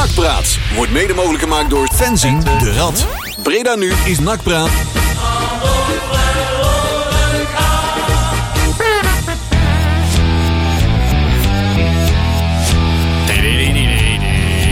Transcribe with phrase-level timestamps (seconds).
[0.00, 3.06] Nakpraat wordt mede mogelijk gemaakt door Fenzin de Rad.
[3.42, 4.70] Breda nu is Nakpraat.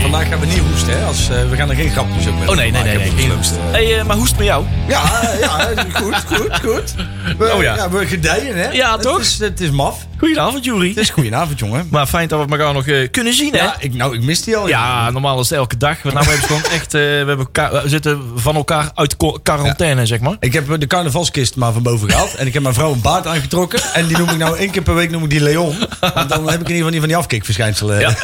[0.01, 1.05] Vandaag gaan we niet hoesten, hè?
[1.05, 3.31] Als, eh, we gaan er geen grapjes op met Oh nee, nee, nee, nee, geen
[3.31, 3.53] hoest.
[3.71, 4.65] Hey, eh, maar hoest met jou?
[4.87, 5.01] Ja,
[5.39, 6.95] ja, goed, goed, goed.
[7.37, 7.89] We, Oh ja.
[7.89, 8.69] we gedijen, hè?
[8.71, 9.19] Ja, Het toch?
[9.19, 10.07] is, het is maf.
[10.17, 10.87] Goedenavond, Jury.
[10.87, 11.87] Het is goedenavond, jongen.
[11.91, 13.57] Maar fijn dat we elkaar nog eh, kunnen zien, hè?
[13.63, 14.67] Ja, ik, nou, ik mis die al.
[14.67, 16.03] Ja, normaal is het elke dag.
[16.03, 20.05] Maar nou hebben we gewoon echt, eh, we, hebben we zitten van elkaar uit quarantaine,
[20.05, 20.35] zeg maar.
[20.39, 22.35] Ik heb de carnavalskist maar van boven gehaald.
[22.35, 23.81] En ik heb mijn vrouw een baard aangetrokken.
[23.93, 25.75] En die noem ik nou één keer per week noem ik die Leon.
[26.13, 27.99] Want dan heb ik in ieder geval niet van die afkikverschijnselen.
[27.99, 28.15] Ja,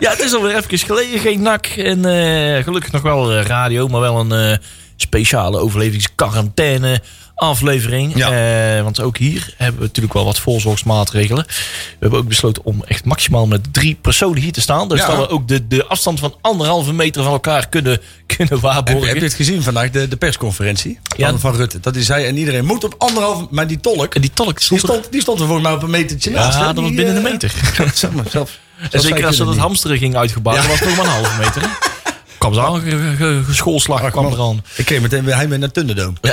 [0.00, 1.66] Ja, het is alweer even geleden, geen nak.
[1.66, 4.58] En eh, gelukkig nog wel radio, maar wel een
[4.96, 7.00] speciale overlevingsquarantaine
[7.34, 8.16] aflevering.
[8.16, 8.76] Ja.
[8.76, 11.44] Eh, want ook hier hebben we natuurlijk wel wat voorzorgsmaatregelen.
[11.46, 11.52] We
[12.00, 14.88] hebben ook besloten om echt maximaal met drie personen hier te staan.
[14.88, 15.06] Dus Ja.
[15.06, 18.00] dat we ook de, de afstand van anderhalve meter van elkaar kunnen,
[18.36, 19.06] kunnen Heb, waarborgen.
[19.08, 21.28] heb je het gezien vandaag, de, de persconferentie Ja.
[21.30, 21.80] van, van Rutte?
[21.80, 23.50] Dat hij zei, en iedereen moet op anderhalf...
[23.50, 25.82] Maar die tolk, En die tolk die stond er- die stond er volgens mij op
[25.82, 26.58] een metertje naast.
[26.58, 27.52] Ja, dat was binnen de eh, meter.
[27.94, 28.58] Zeg maar, zelf.
[28.90, 31.62] En zeker als ze dat hamsteren ging uitgebouwd, was het nog maar een halve meter.
[32.34, 32.38] hè?
[32.38, 34.64] kwam ze aan, schoolslag kwam er aan.
[34.76, 36.16] Ik kreeg meteen weer heimwee naar Thunderdome.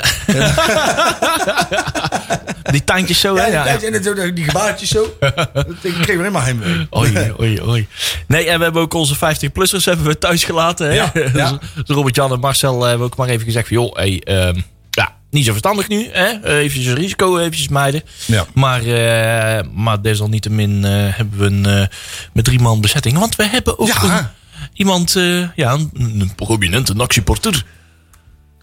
[2.72, 3.46] Die tandjes zo, hè?
[3.46, 3.82] Ja, Ja, ja.
[3.82, 5.04] en het- die gebaartjes zo.
[5.22, 6.88] ik kreeg weer helemaal heimwee.
[6.98, 7.88] Oei, oei, oei.
[8.28, 10.88] Nee, en we hebben ook onze 50-plussers hebben we thuis gelaten.
[10.88, 10.94] Hè?
[10.94, 11.12] Ja.
[11.86, 13.78] Dus Robert-Jan en Marcel hebben ook maar even gezegd van...
[13.78, 16.10] joh, hey, ehm, ja, niet zo verstandig nu.
[16.12, 16.58] Hè?
[16.58, 18.04] Even een risico eventjes mijden.
[18.26, 18.46] Ja.
[18.54, 21.88] Maar, eh, maar desalniettemin eh, hebben we een eh,
[22.34, 23.18] met drie man bezetting.
[23.18, 24.04] Want we hebben ook Ja.
[24.04, 24.28] een-
[24.74, 27.66] iemand, eh, ja, een, een prominente NAC-supporter.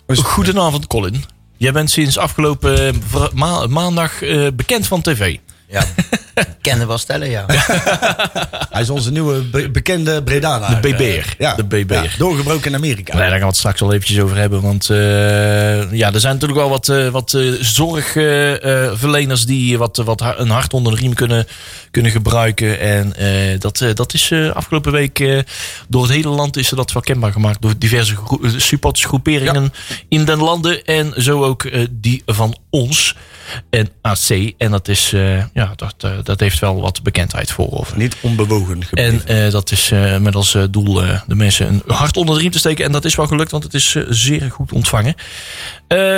[0.07, 1.25] Is- Goedenavond, Colin.
[1.57, 3.03] Jij bent sinds afgelopen
[3.35, 5.37] ma- maandag eh, bekend van tv.
[5.71, 5.85] Ja,
[6.61, 7.45] kennen wel stellen, ja.
[8.71, 10.69] Hij is onze nieuwe be- bekende Bredana.
[10.69, 11.35] De BB'er.
[11.39, 11.55] Ja.
[11.55, 12.03] De BB'er.
[12.03, 13.13] Ja, doorgebroken in Amerika.
[13.13, 14.61] Nee, daar gaan we het straks wel eventjes over hebben.
[14.63, 20.21] Want eh, ja, er zijn natuurlijk wel wat, eh, wat eh, zorgverleners die wat, wat
[20.21, 21.47] ha- een hart onder de riem kunnen,
[21.91, 22.81] kunnen gebruiken.
[22.81, 25.39] En eh, dat, eh, dat is eh, afgelopen week eh,
[25.89, 27.63] door het hele land is er dat wel kenbaar gemaakt.
[27.63, 29.73] Door diverse gro- supportersgroeperingen
[30.09, 30.85] in den landen.
[30.85, 33.15] En zo ook die van ons.
[33.71, 34.53] En AC.
[34.59, 37.99] En dat, is, eh, ja, dat, eh, dat heeft wel wat bekendheid voor over.
[37.99, 39.27] Niet onbewogen gebleven.
[39.27, 40.95] En eh, dat is met als doel
[41.27, 42.85] de mensen een hart onder de riem te steken.
[42.85, 45.15] En dat is wel gelukt, want het is zeer goed ontvangen.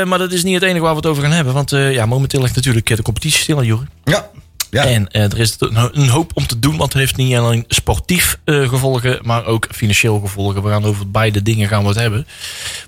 [0.09, 1.55] Maar dat is niet het enige waar we het over gaan hebben.
[1.55, 3.89] Want ja, momenteel ligt natuurlijk de competitie stil, Joris.
[4.05, 4.31] ja.
[4.71, 4.85] Ja.
[4.85, 9.19] En er is een hoop om te doen, want het heeft niet alleen sportief gevolgen,
[9.23, 10.63] maar ook financieel gevolgen.
[10.63, 12.27] We gaan over beide dingen gaan we het hebben.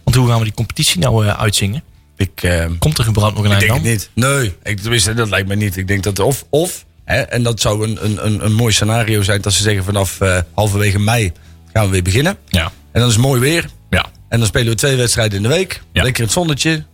[0.03, 1.83] Want hoe gaan we die competitie nou uitzingen?
[2.23, 3.87] Ik, eh, Komt er überhaupt nog een ik eind denk aan?
[3.87, 4.25] het niet.
[4.25, 5.77] Nee, ik, tenminste, dat lijkt me niet.
[5.77, 9.23] Ik denk dat of, of hè, en dat zou een, een, een, een mooi scenario
[9.23, 11.33] zijn, dat ze zeggen vanaf eh, halverwege mei
[11.73, 12.37] gaan we weer beginnen.
[12.49, 12.65] Ja.
[12.65, 13.69] En dan is het mooi weer.
[13.91, 14.07] Ja.
[14.29, 15.83] En dan spelen we twee wedstrijden in de week.
[15.93, 16.03] Ja.
[16.03, 16.85] Lekker in het zonnetje.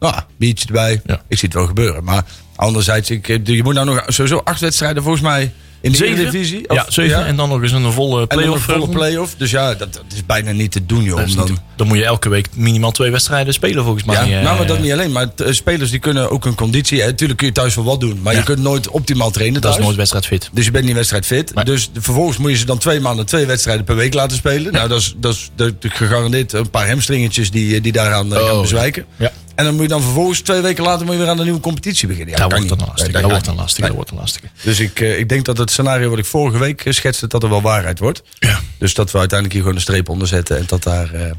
[0.00, 1.00] Nou, biertje erbij.
[1.06, 1.22] Ja.
[1.28, 2.04] Ik zie het wel gebeuren.
[2.04, 2.24] Maar
[2.56, 6.18] anderzijds, ik, eh, je moet nou nog sowieso acht wedstrijden volgens mij in de Zeven?
[6.18, 6.64] Eredivisie.
[6.68, 7.26] Ja, Of- zeven.
[7.26, 8.68] En dan nog eens een volle play-off.
[8.68, 9.34] een volle eh, play-off.
[9.38, 11.34] Dus ja, dat, dat is bijna niet te doen, joh.
[11.36, 14.14] Dan, dan moet je elke week minimaal twee wedstrijden spelen, volgens mij.
[14.28, 15.12] ja, eh, nou, maar dat niet alleen.
[15.12, 16.98] Maar eh, spelers die kunnen ook een conditie.
[17.04, 18.18] Natuurlijk kun je thuis wel wat doen.
[18.22, 18.38] Maar Ja.
[18.38, 20.50] je kunt nooit optimaal trainen Dat is nooit wedstrijdfit.
[20.52, 21.54] Dus je bent niet wedstrijdfit.
[21.54, 21.64] Nee.
[21.64, 24.72] Dus vervolgens moet je ze dan twee maanden twee wedstrijden per week laten spelen.
[24.72, 28.34] Nou, dat is, dat is dat is gegarandeerd een paar hamstringetjes die, eh, die daaraan
[28.34, 29.04] eh, Oh, gaan bezwijken.
[29.16, 29.32] Ja.
[29.58, 31.60] En dan moet je dan vervolgens twee weken later moet je weer aan de nieuwe
[31.60, 32.34] competitie beginnen.
[32.34, 33.12] Ja, dat wordt dan lastig.
[33.12, 33.84] Dat wordt dan lastig.
[33.86, 34.42] Dat wordt dan lastig.
[34.62, 37.42] Dus ik, eh, ik denk dat het scenario wat ik vorige week eh, schetste, dat
[37.42, 38.22] er wel waarheid wordt.
[38.38, 38.60] Ja.
[38.78, 40.56] Dus dat we uiteindelijk hier gewoon een streep onder zetten.
[40.58, 41.14] En dat daar...
[41.14, 41.30] eh,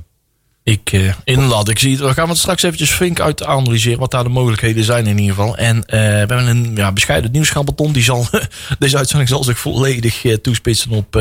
[0.64, 2.00] Ik, inderdaad, ik zie het.
[2.02, 5.36] We gaan het straks eventjes flink uit analyseren wat daar de mogelijkheden zijn in ieder
[5.36, 5.58] geval.
[5.58, 7.92] En we hebben een ja, bescheiden nieuwsgabbelton.
[7.92, 8.28] Die zal,
[8.80, 11.16] deze uitzending zal zich volledig toespitsen op,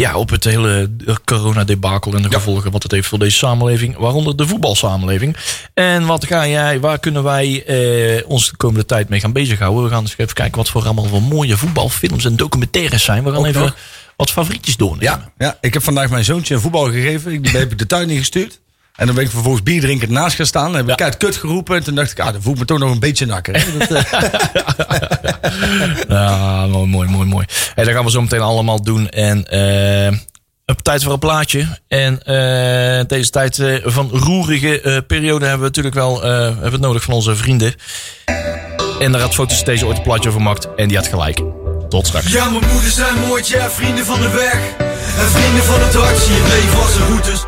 [0.00, 0.90] ja, op het hele
[1.24, 3.96] coronadebakel en de gevolgen wat het heeft voor deze samenleving.
[3.96, 5.36] Waaronder de voetbalsamenleving.
[5.74, 9.84] En wat ga jij, waar kunnen wij eh, ons de komende tijd mee gaan bezighouden?
[9.84, 13.24] We gaan eens even kijken wat voor allemaal voor mooie voetbalfilms en documentaires zijn.
[13.24, 13.76] We gaan Ook even nog.
[14.16, 15.04] wat favorietjes doornemen.
[15.04, 17.32] ja, ja, ik heb vandaag mijn zoontje een voetbal gegeven.
[17.32, 18.60] Ik, die heb ik de tuin ingestuurd.
[19.00, 20.64] En dan ben ik vervolgens bier drinken naast gaan staan.
[20.64, 20.94] Dan heb ik Ja.
[20.94, 21.76] keihard kut geroepen.
[21.76, 23.64] En toen dacht ik, ah, dan voel ik me toch nog een beetje nakker.
[23.78, 24.02] Dat, eh,
[26.08, 27.46] Ja, mooi, mooi, mooi, mooi.
[27.74, 29.08] Hey, dat gaan we zo meteen allemaal doen.
[29.08, 30.18] En eh
[30.66, 31.78] op tijd voor een plaatje.
[31.88, 36.70] En eh, deze tijd van roerige eh, periode hebben we natuurlijk wel eh, hebben we
[36.70, 37.74] het nodig van onze vrienden.
[39.00, 40.68] En daar had foto's deze ooit een plaatje over gemaakt.
[40.76, 41.40] En die had gelijk.
[41.88, 42.32] Tot straks.
[42.32, 44.58] Ja, mijn moeder zijn mooi, ja, vrienden van de weg.
[45.18, 47.44] En vrienden van het hart, zie je leven als een routes.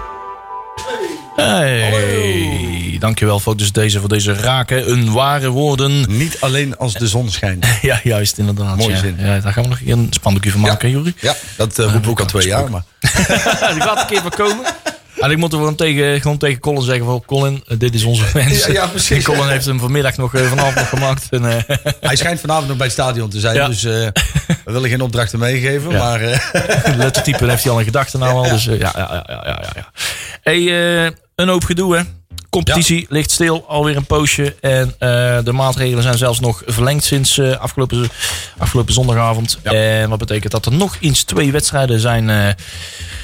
[1.37, 6.17] Hey, dankjewel voor dus deze, voor deze rake, een ware woorden.
[6.17, 7.67] Niet alleen als de zon schijnt.
[7.83, 8.77] Ja, juist, inderdaad.
[8.77, 8.99] Mooie ja.
[8.99, 9.17] zin.
[9.19, 11.15] Ja, daar gaan we nog een spandoekje van maken, Juri.
[11.21, 12.71] Ja, dat roepen we ook al twee jaar.
[12.71, 12.83] Maar.
[13.73, 14.65] Die gaat een keer voorkomen.
[15.23, 18.05] En ik moet er gewoon tegen, gewoon tegen Colin zeggen van Colin, eh, dit is
[18.05, 18.67] onze wens.
[18.67, 19.17] Ja, ja, precies.
[19.17, 21.27] En Colin heeft hem vanmiddag nog eh, vanavond nog gemaakt.
[21.31, 23.55] En, eh, Hij schijnt vanavond nog bij het stadion te zijn.
[23.55, 23.69] Ja.
[23.69, 24.13] Dus we
[24.65, 25.91] willen geen opdrachten meegeven.
[25.91, 25.99] Ja.
[25.99, 28.49] Maar eh, lettertype heeft hij al in gedachten nou al.
[28.49, 29.91] Dus ja, ja, ja, ja, ja.
[30.43, 30.67] Hey,
[31.35, 32.03] een hoop gedoe hè.
[32.51, 34.55] Competitie ligt stil, alweer een poosje.
[34.61, 34.95] En
[35.45, 38.09] de maatregelen zijn zelfs nog verlengd sinds afgelopen,
[38.59, 39.59] afgelopen zondagavond.
[39.63, 42.57] En wat betekent dat er nog eens twee wedstrijden zijn,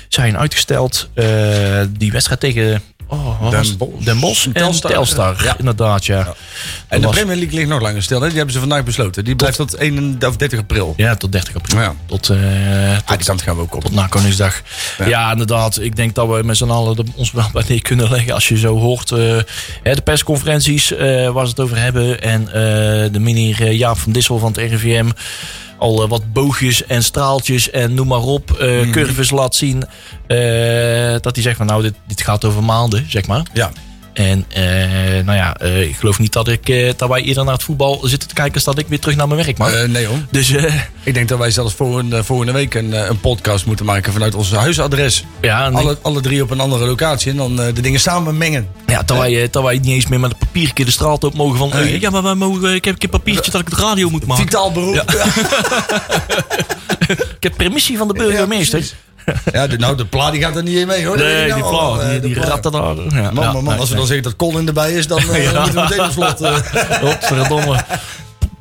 [0.08, 1.08] zijn uitgesteld.
[1.14, 1.26] Eh,
[1.90, 3.76] die wedstrijd tegen oh, Den?
[3.78, 4.04] Bosch.
[4.04, 4.90] Den Bosch en Telstar.
[4.90, 5.44] Telstar.
[5.44, 5.58] Ja.
[5.58, 6.18] Inderdaad, ja.
[6.18, 6.24] en
[6.88, 8.20] Dat de was- Premier League ligt nog langer stil.
[8.20, 8.26] Hè?
[8.26, 9.24] Die hebben ze vandaag besloten.
[9.24, 10.94] Die blijft tot 31 of 30 april.
[10.96, 11.80] Ja, tot 30 april.
[11.80, 11.94] Ja.
[12.06, 13.82] Tot, Ah, die kant gaan we ook op.
[13.82, 14.60] Tot na Koningsdag.
[14.98, 15.06] Ja.
[15.06, 15.30] Ja.
[15.32, 15.80] inderdaad.
[15.80, 18.34] Ik denk dat we met z'n allen de- ons wel bij neer kunnen leggen.
[18.34, 19.10] Als je zo hoort.
[19.12, 19.36] eh,
[19.82, 20.90] hè, de persconferenties
[21.32, 22.22] waar ze het over hebben.
[22.22, 22.44] En
[23.12, 25.08] de meneer Jaap van Dissel van het RIVM.
[25.78, 28.50] Al eh, wat boogjes en straaltjes en noem maar op.
[28.50, 29.84] eh curves laat zien.
[30.26, 33.42] eh, dat hij zegt van nou dit, dit gaat over maanden zeg maar.
[33.52, 33.70] Ja.
[34.18, 34.62] En eh,
[35.24, 38.00] nou ja, eh, ik geloof niet dat, ik, eh, dat wij eerder naar het voetbal
[38.02, 38.54] zitten te kijken.
[38.54, 39.86] als dat ik weer terug naar mijn werk mag.
[39.86, 40.18] Nee hoor.
[40.30, 40.50] dus
[41.02, 44.52] Ik denk dat wij zelfs volgende, volgende week een, een podcast moeten maken vanuit ons
[44.52, 45.24] huisadres.
[45.40, 47.30] ja, Alle, alle drie op een andere locatie.
[47.30, 48.68] En dan de dingen samen mengen.
[48.86, 51.58] Ja, dat wij, dat wij niet eens meer met een papiertje de straat op mogen
[51.58, 52.00] van...
[52.00, 54.44] Ja, maar wij mogen, ik heb een papiertje dat ik het radio moet maken.
[54.44, 54.94] Vitaal beroep.
[54.94, 55.04] Ja,
[57.08, 58.78] Ik heb permissie van de burgemeester.
[58.78, 58.96] precies.
[59.52, 61.16] Ja, de, nou, de pla die gaat er niet in mee hoor.
[61.16, 62.44] Dat nee, die nou plaat, eh, die, pla.
[62.46, 62.96] ratten daar.
[62.96, 65.52] Ja, Man, man, man, nee, als we dan zeggen dat Colin erbij is, dan eh,
[65.52, 65.60] Ja.
[65.60, 66.40] moeten we meteen op slot.
[66.40, 66.56] eh.
[67.02, 67.84] Godverdomme.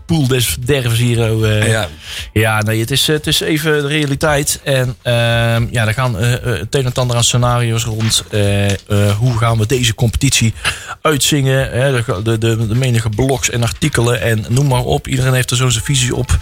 [0.06, 1.32] Poel des verdervens hier.
[1.32, 1.68] oh, eh.
[1.72, 1.88] Ja.
[2.34, 4.60] Ja, nee, het is, het is even de realiteit.
[4.64, 8.24] En ehm, ja, er gaan eh, eh, het een en ander aan scenario's rond.
[8.32, 8.78] Eh, eh,
[9.18, 10.54] hoe gaan we deze competitie
[11.02, 11.72] uitzingen?
[11.72, 11.92] Hè,
[12.24, 15.08] de, de, de menige blogs en artikelen en noem maar op.
[15.08, 16.38] Iedereen heeft er zo zijn visie op.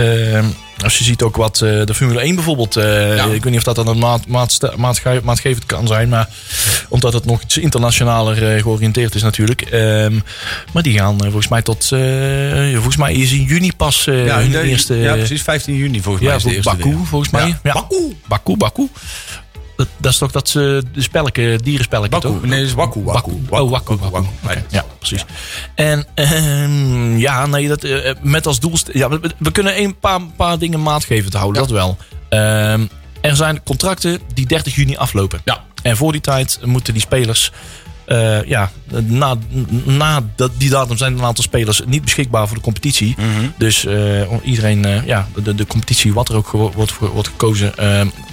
[0.00, 0.44] Ehm,
[0.84, 2.76] als je ziet ook wat eh, de Formule 1 bijvoorbeeld.
[2.76, 3.24] eh, Ja.
[3.24, 6.08] Ik weet niet of dat dan een maat, maatste- maatge- maatgevend kan zijn.
[6.08, 6.28] Maar
[6.88, 9.60] omdat het nog iets internationaler eh, georiënteerd is natuurlijk.
[9.62, 10.18] Ehm,
[10.72, 11.92] maar die gaan volgens mij tot...
[11.92, 14.94] eh, volgens mij is in juni pas eh Ja, hun de- eerste...
[14.96, 15.42] ja, precies.
[15.42, 17.06] 15 juni volgens mij Ja, is de eerste Baku weer.
[17.06, 17.46] volgens mij.
[17.46, 17.58] Ja.
[17.62, 17.72] Ja.
[17.72, 18.16] Baku.
[18.26, 18.88] Baku, Baku.
[19.80, 22.26] Dat, dat is toch dat ze de spelletje, dierenspelletje Baku.
[22.26, 22.42] toch?
[22.42, 23.02] Nee, dat is Waku.
[23.02, 23.32] Waku.
[23.48, 24.26] Oh, Waku, Waku.
[24.68, 25.24] Ja, precies.
[25.74, 29.02] En ehm, ja, nee, dat, eh, met als doelstelling...
[29.02, 31.96] Ja, we, we kunnen een paar, paar dingen maatgevend houden, dat wel.
[32.28, 32.86] Ehm,
[33.20, 35.40] er zijn contracten die 30 juni aflopen.
[35.44, 35.64] Ja.
[35.82, 37.52] En voor die tijd moeten die spelers...
[38.04, 38.70] eh, ja,
[39.02, 39.36] na,
[39.84, 43.16] na dat, die datum zijn een aantal spelers niet beschikbaar voor de competitie.
[43.58, 47.72] Dus eh, iedereen, ja, de, de competitie, wat er ook wordt, wordt gekozen.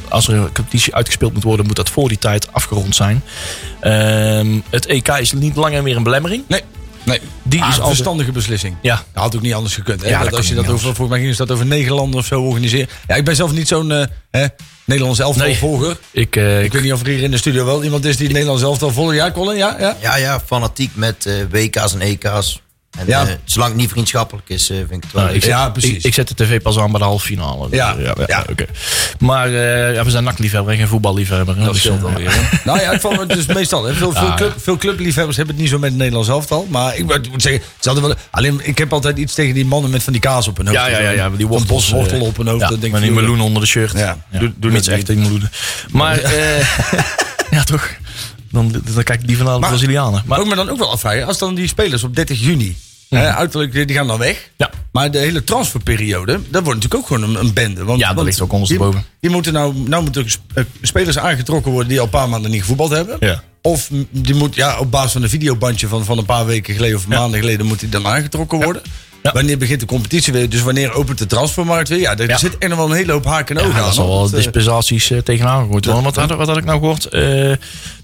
[0.09, 3.23] Als er een competitie uitgespeeld moet worden, moet dat voor die tijd afgerond zijn.
[3.79, 6.43] Ehm, het EK is niet langer meer een belemmering.
[6.47, 6.61] Nee.
[7.03, 7.19] Nee.
[7.43, 8.75] Die Ah, is een verstandige beslissing.
[8.81, 10.01] Ja, Dat had ook niet anders gekund.
[10.01, 10.09] Hè?
[10.09, 12.87] Ja, dat als je dat over, volgens mij ging dat over Nederland of zo organiseren.
[13.07, 14.45] Ja, ik ben zelf niet zo'n eh hè,
[14.85, 15.57] Nederlands elftal Nee.
[15.57, 15.97] volger.
[16.11, 18.23] ik, eh, Ik weet niet of er hier in de studio wel iemand is die
[18.25, 19.15] het Nederlands elftal volgt.
[19.15, 19.57] Ja, Colin?
[19.57, 19.75] Ja?
[19.79, 19.97] ja?
[20.01, 22.61] Ja, ja, fanatiek met eh, WK's en EK's.
[22.97, 23.25] En Ja.
[23.27, 25.51] eh, zolang het niet vriendschappelijk is, eh, vind ik het wel Nou, ik, leuk.
[25.51, 25.97] zet, Ja, precies.
[25.97, 27.69] Ik, ik zet de tv pas aan bij de halve finale.
[27.69, 28.45] Dus, Ja, ja, ja.
[28.49, 28.65] oké.
[29.19, 31.55] Maar eh, ja, we zijn nakliefhebber en geen voetballiefhebber.
[31.55, 32.31] Dat Dus, scheelt eh, alweer.
[32.33, 32.41] hè?
[32.65, 33.83] Nou ja, ik vond het dus meestal.
[33.83, 33.93] Hè.
[33.93, 36.67] Veel, veel, Ja, club, veel clubliefhebbers hebben het niet zo met het Nederlands elftal.
[36.69, 39.65] Maar ik moet moet zeggen, ze hadden wel, alleen, ik heb altijd iets tegen die
[39.65, 40.79] mannen met van die kaas op hun hoofd.
[40.79, 42.61] Ja, ja, ja, ja, die wortels, wortel op hun hoofd.
[42.61, 43.91] Ja, denk met ik, die meloen onder de shirt.
[43.97, 44.17] Ja.
[44.31, 45.51] Doe, doe niet echt tegen meloenen.
[45.91, 46.59] Maar, eh,
[47.57, 47.89] ja toch,
[48.51, 50.11] dan, dan kijk ik die van de Maar- Brazilianen.
[50.11, 52.77] Maar Maar, ook me dan ook wel afvragen, als dan die spelers op 30 juni,
[53.09, 54.49] hè, uiterlijk, die gaan dan weg.
[54.57, 54.69] Ja.
[54.91, 57.83] Maar de hele transferperiode, dat wordt natuurlijk ook gewoon een, een bende.
[57.83, 58.99] Want, Ja, dat ligt ook ondersteboven.
[58.99, 62.29] Die, die moeten nou, nou moeten er eh, spelers aangetrokken worden die al een paar
[62.29, 63.17] maanden niet gevoetbald hebben.
[63.19, 63.43] Ja.
[63.61, 66.97] Of die moet, ja, op basis van een videobandje van, van een paar weken geleden
[66.97, 68.81] of maanden geleden moet hij dan aangetrokken worden.
[69.27, 69.33] Ja.
[69.33, 70.49] Wanneer begint de competitie weer?
[70.49, 71.99] Dus wanneer opent de transfermarkt weer?
[71.99, 72.37] Ja, er Ja.
[72.37, 73.93] zit echt nog wel een hele hoop haken en ogen aan.
[73.93, 76.03] zal wel eh, dispensaties eh, tegenaan gegooid worden.
[76.03, 77.05] Wat, had- wat had ik nou gehoord?
[77.05, 77.21] Eh,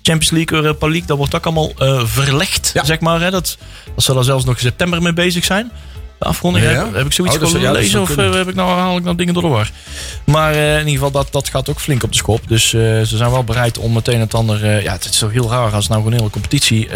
[0.01, 1.71] Champions League, Europa League, dat wordt ook allemaal
[2.07, 3.21] verlegd, zeg maar.
[3.21, 3.31] Hè?
[3.31, 3.57] Dat,
[3.95, 5.71] dat zal er zelfs nog in september mee bezig zijn.
[6.19, 6.89] De afronding, ja.
[6.93, 9.33] heb ik zoiets Oh, gewoon gelezen zou of heb ik nou, haal ik nou dingen
[9.33, 9.71] door de war?
[10.25, 12.41] Maar in ieder geval, dat, dat gaat ook flink op de schop.
[12.47, 14.83] Dus ze zijn wel bereid om meteen het ander...
[14.83, 16.87] ja, het is toch heel raar als nou gewoon een hele competitie...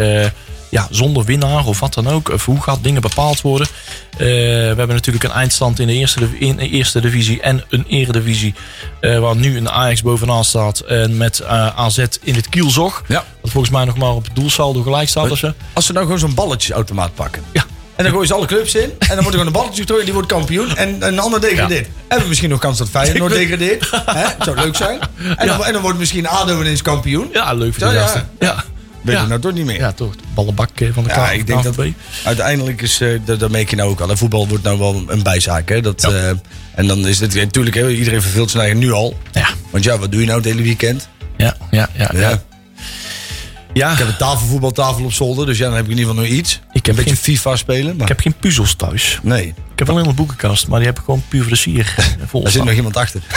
[0.68, 2.28] ja, zonder winnaar of wat dan ook.
[2.30, 3.66] Of hoe gaat dingen bepaald worden?
[4.12, 7.84] Eh, we hebben natuurlijk een eindstand in de eerste, in de eerste divisie en een
[7.88, 8.54] eredivisie.
[9.00, 10.80] eh waar nu een Ajax bovenaan staat.
[10.80, 13.02] En met eh, AZ in het kielzog.
[13.08, 13.24] Ja.
[13.42, 15.30] Dat volgens mij nog maar op het doelsaldo gelijk staat.
[15.30, 15.52] Of zo.
[15.72, 17.42] Als ze nou gewoon zo'n balletjesautomaat pakken.
[17.52, 17.64] Ja.
[17.96, 18.82] En dan gooien ze alle clubs in.
[18.82, 20.04] En dan wordt er gewoon een balletje getrooid.
[20.04, 20.76] Die wordt kampioen.
[20.76, 21.86] En een ander degradeert.
[22.00, 23.90] Hebben we misschien nog kans dat Feyenoord degradeert.
[24.04, 24.26] Hè?
[24.44, 24.98] Zou leuk zijn.
[25.36, 27.28] En, dan, en dan wordt misschien ADO ineens kampioen.
[27.32, 28.26] Ja, leuk voor Ja, de ja.
[28.38, 28.64] Ja.
[29.02, 29.22] Weet Ja.
[29.22, 29.76] ik nou toch niet meer.
[29.78, 30.14] Ja, toch.
[30.34, 31.76] Ballenbak eh, van de Ja, ik denk dat
[32.24, 34.08] uiteindelijk is, eh, dat, dat merk je nou ook al.
[34.08, 34.16] hè.
[34.16, 35.68] Voetbal wordt nou wel een bijzaak.
[35.68, 35.80] Hè?
[35.80, 36.08] Dat, Ja.
[36.10, 36.30] eh,
[36.74, 39.16] en dan is het natuurlijk, hè, iedereen verveelt zijn eigen nu al.
[39.32, 41.08] Ja, Want ja, wat doe je nou het hele weekend?
[41.36, 42.10] ja, ja, ja.
[42.14, 42.40] Ja.
[43.74, 43.92] ja.
[43.92, 46.32] Ik heb een tafelvoetbaltafel op zolder, dus ja, dan heb ik in ieder geval nog
[46.38, 46.60] iets.
[46.72, 49.18] Ik heb een beetje geen- FIFA spelen, maar ik heb geen puzzels thuis.
[49.22, 51.56] nee, Ik heb wel een hele boekenkast, maar die heb ik gewoon puur voor de
[51.56, 51.94] sier
[52.42, 53.20] daar zit nog iemand achter.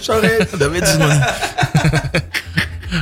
[0.00, 0.46] Sorry.
[0.58, 1.24] Dat weten ze nog niet.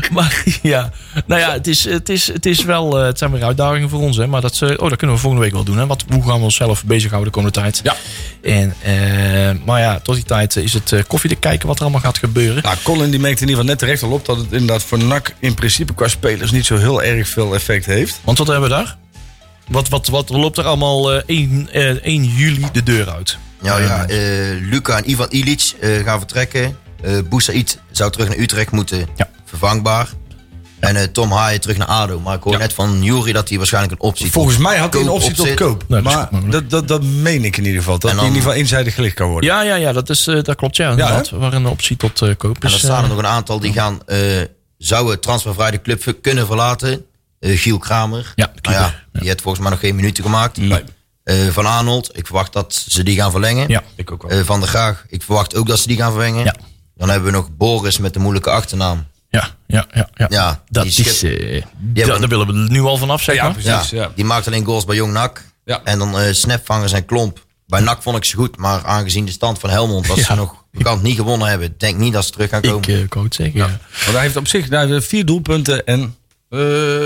[0.12, 0.90] maar ja,
[1.26, 4.00] nou ja, het, is, het, is, het is wel, eh, het zijn weer uitdagingen voor
[4.00, 4.16] ons.
[4.16, 5.78] Hè, maar dat, ze- oh, dat kunnen we volgende week wel doen.
[5.78, 7.80] Hè, wat, hoe gaan we onszelf bezighouden de komende tijd?
[7.82, 7.96] Ja.
[8.42, 11.82] En, eh, maar ja, tot die tijd is het eh, koffie te kijken wat er
[11.82, 12.62] allemaal gaat gebeuren.
[12.62, 14.98] Nou, Colin die merkte in ieder geval net terecht al op dat het inderdaad voor
[15.04, 18.20] NAC in principe qua spelers niet zo heel erg veel effect heeft.
[18.24, 18.96] Want wat hebben we daar?
[19.68, 23.38] Wat, wat, wat loopt er allemaal eh 1, eh, 1 juli de deur uit?
[23.62, 24.18] Ja, ja eh,
[24.70, 26.76] Luca en Ivan Ilic eh, gaan vertrekken.
[27.02, 29.06] Eh Boussaïd zou terug naar Utrecht moeten.
[29.16, 29.28] Ja.
[29.58, 30.08] Vervangbaar.
[30.80, 32.20] En eh, Tom Haaien terug naar ADO.
[32.20, 32.58] Maar ik hoor Ja.
[32.58, 35.54] net van Jury dat hij waarschijnlijk een optie Volgens mij had hij een optie tot
[35.54, 35.84] koop.
[35.88, 37.98] Nee, dat maar dat, dat, dat meen ik in ieder geval.
[37.98, 39.50] Dat En hij in dan- ieder geval eenzijdig gelicht kan worden.
[39.50, 40.76] Ja, ja, ja dat, is, eh, dat klopt.
[40.76, 41.30] Ja, inderdaad.
[41.30, 42.74] Waar een optie tot eh, koop En is.
[42.74, 44.18] er staan er nog een aantal die gaan, eh,
[44.78, 47.04] zouden transfervrij de club kunnen verlaten.
[47.38, 48.32] Eh, Giel Kramer.
[48.34, 50.56] Ja, Nou ja, die heeft volgens mij nog geen minuten gemaakt.
[50.56, 50.82] Nee.
[51.24, 53.68] Eh, van Arnold, ik verwacht dat ze die gaan verlengen.
[53.68, 53.82] ja.
[53.96, 54.30] Ik ook wel.
[54.38, 56.44] Eh, van der Graag, ik verwacht ook dat ze die gaan verlengen.
[56.44, 56.54] Ja.
[56.96, 59.06] Dan hebben we nog Boris met de moeilijke achternaam.
[59.32, 60.08] Ja, ja, ja.
[60.14, 60.26] ja.
[60.30, 61.22] Ja, dat die is.
[61.22, 61.62] eh, hebben
[61.94, 63.90] daar, een- daar willen we er nu al vanaf, zeg Ja, precies.
[63.90, 64.12] Ja, ja.
[64.14, 65.44] Die maakt alleen goals bij Jong NAC.
[65.64, 65.80] Ja.
[65.84, 67.44] En dan eh snapvangers en klomp.
[67.66, 70.14] Bij NAC vond ik ze goed, maar aangezien de stand van Helmond, Ja.
[70.22, 72.78] ze nog bekend niet gewonnen hebben, denk niet dat ze terug gaan komen.
[72.80, 73.56] Ik uh, kan het zeggen.
[73.60, 73.66] Ja.
[73.66, 76.16] Want hij heeft op zich nou, vier doelpunten en.
[76.48, 76.58] eh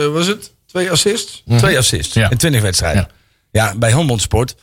[0.06, 0.52] was het?
[0.66, 1.42] Twee assists?
[1.56, 2.30] Twee assists Ja.
[2.30, 3.08] in twintig wedstrijden.
[3.50, 4.54] Ja, bij Helmond Sport.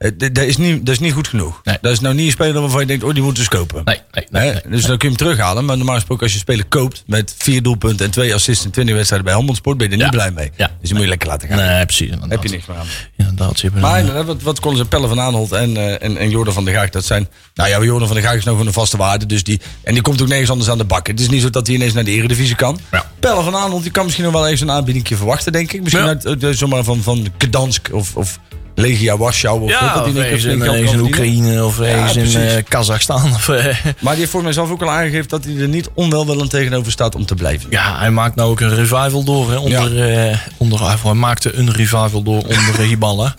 [0.00, 1.60] Eh, Dat is, niet, dat is niet goed genoeg.
[1.64, 1.78] Nee.
[1.80, 3.82] Dat is nou niet een speler waarvan je denkt, oh, die moeten ze kopen.
[3.84, 4.54] Nee, nee, nee.
[4.68, 5.64] Dus dan kun je hem terughalen.
[5.64, 8.70] Maar normaal gesproken, als je een speler koopt met vier doelpunten en twee assists in
[8.70, 10.04] 20 wedstrijden bij Helmond Sport, ben je er Ja.
[10.04, 10.50] niet blij mee.
[10.56, 10.66] Ja.
[10.66, 11.56] Dus die moet je lekker laten gaan.
[11.56, 12.04] Nee, precies.
[12.10, 12.30] Inderdaad.
[12.30, 12.86] Heb je niks meer aan.
[13.16, 16.30] Inderdaad, ze Maar inderdaad, wat, wat Collins en Pelle van Aanholt en, eh, en, en
[16.30, 17.28] Jordan van der Gaag, dat zijn...
[17.54, 19.26] Nou ja, Jordan van der Gaag is nou gewoon een vaste waarde.
[19.26, 21.06] Dus die, en die komt ook nergens anders aan de bak.
[21.06, 22.78] Het is niet zo dat hij ineens naar de eredivisie kan.
[22.90, 23.10] Ja.
[23.20, 25.82] Pelle van Aanholt, die kan misschien nog wel eens een aanbieding verwachten, denk ik.
[25.82, 28.38] Misschien uit, eh, zomaar van, van Gdansk of, of
[28.74, 29.60] Legia Warschau.
[29.62, 31.00] Of ja, dat in één ergens in, ergens in.
[31.00, 33.22] Oekraïne of ergens in eh, Kazachstan.
[33.34, 33.64] Of, eh,
[34.00, 36.92] Maar die heeft voor mij zelf ook al aangegeven dat hij er niet onwelwillend tegenover
[36.92, 37.66] staat om te blijven.
[37.70, 39.50] ja, hij maakt nou ook een revival door.
[39.50, 43.34] Hè, onder, eh, onder, hij maakte een revival door onder eh, Hiballa.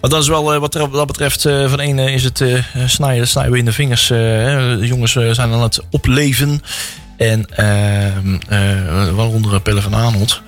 [0.00, 2.40] Maar dat is wel, eh, wat er- wat dat betreft, eh, van ene is het
[2.40, 4.10] eh, snijden, snijden we in de vingers.
[4.10, 4.78] eh, hè.
[4.78, 6.62] de jongens eh, zijn aan het opleven.
[7.16, 10.42] En ehm eh waaronder Pelle van Aanholt.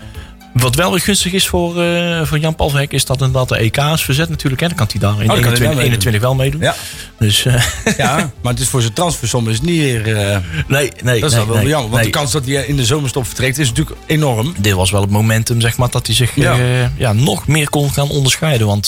[0.57, 4.05] Wat wel weer gunstig is voor, eh, voor Jan Palvek is dat inderdaad de EK's
[4.05, 4.61] verzet natuurlijk.
[4.63, 4.69] Hè.
[4.69, 5.85] Dan kan hij daar in Oh, dan kan hij 21, wel meedoen.
[5.85, 6.61] 21 wel meedoen.
[6.61, 6.75] Ja,
[7.19, 10.17] Dus eh, ja maar het is voor zijn transfersom is niet meer...
[10.17, 11.21] eh, nee, nee.
[11.21, 11.91] dat is nee, wel nee, jammer.
[11.91, 12.13] Want nee.
[12.13, 14.55] de kans dat hij in de zomerstop vertrekt is natuurlijk enorm.
[14.59, 16.57] dit was wel het momentum, zeg maar, dat hij zich Ja.
[16.97, 17.13] ja.
[17.13, 18.67] nog meer kon gaan onderscheiden.
[18.67, 18.87] Want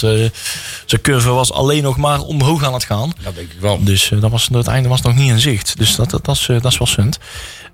[0.87, 3.13] zijn curve was alleen nog maar omhoog aan het gaan.
[3.23, 3.85] Dat denk ik wel.
[3.85, 5.75] Dus dat was, het einde was nog niet in zicht.
[5.79, 7.19] Dus dat, dat, dat, is, dat is wel sunt.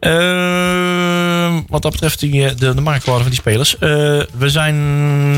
[0.05, 3.77] Eh, wat dat betreft die, de, de marktwaarde van die spelers.
[3.85, 3.91] Eh,
[4.39, 4.75] we zijn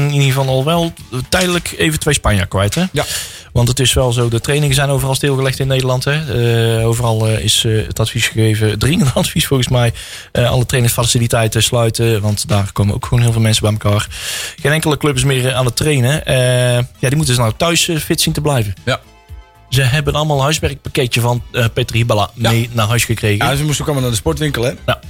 [0.07, 0.93] in ieder geval al wel
[1.29, 2.75] tijdelijk even twee Spanjaarden kwijt.
[2.75, 2.85] Hè?
[2.93, 3.05] Ja.
[3.57, 6.05] Want het is wel zo, de trainingen zijn overal stilgelegd in Nederland.
[6.05, 6.79] Hè?
[6.79, 9.93] Eh, overal eh, is eh, het advies gegeven, dringend advies volgens mij.
[10.33, 14.07] alle trainingsfaciliteiten sluiten, want daar komen ook gewoon heel veel mensen bij elkaar.
[14.61, 16.23] Geen enkele club is meer aan het trainen.
[16.99, 18.75] Ja, die moeten ze nou thuis fit zien te blijven.
[18.85, 19.01] Ja.
[19.69, 23.47] Ze hebben allemaal een huiswerkpakketje van Peter Hiballa mee naar huis gekregen.
[23.47, 24.73] Ja, ze moesten ook allemaal naar de sportwinkel, hè?
[24.87, 25.01] Ja.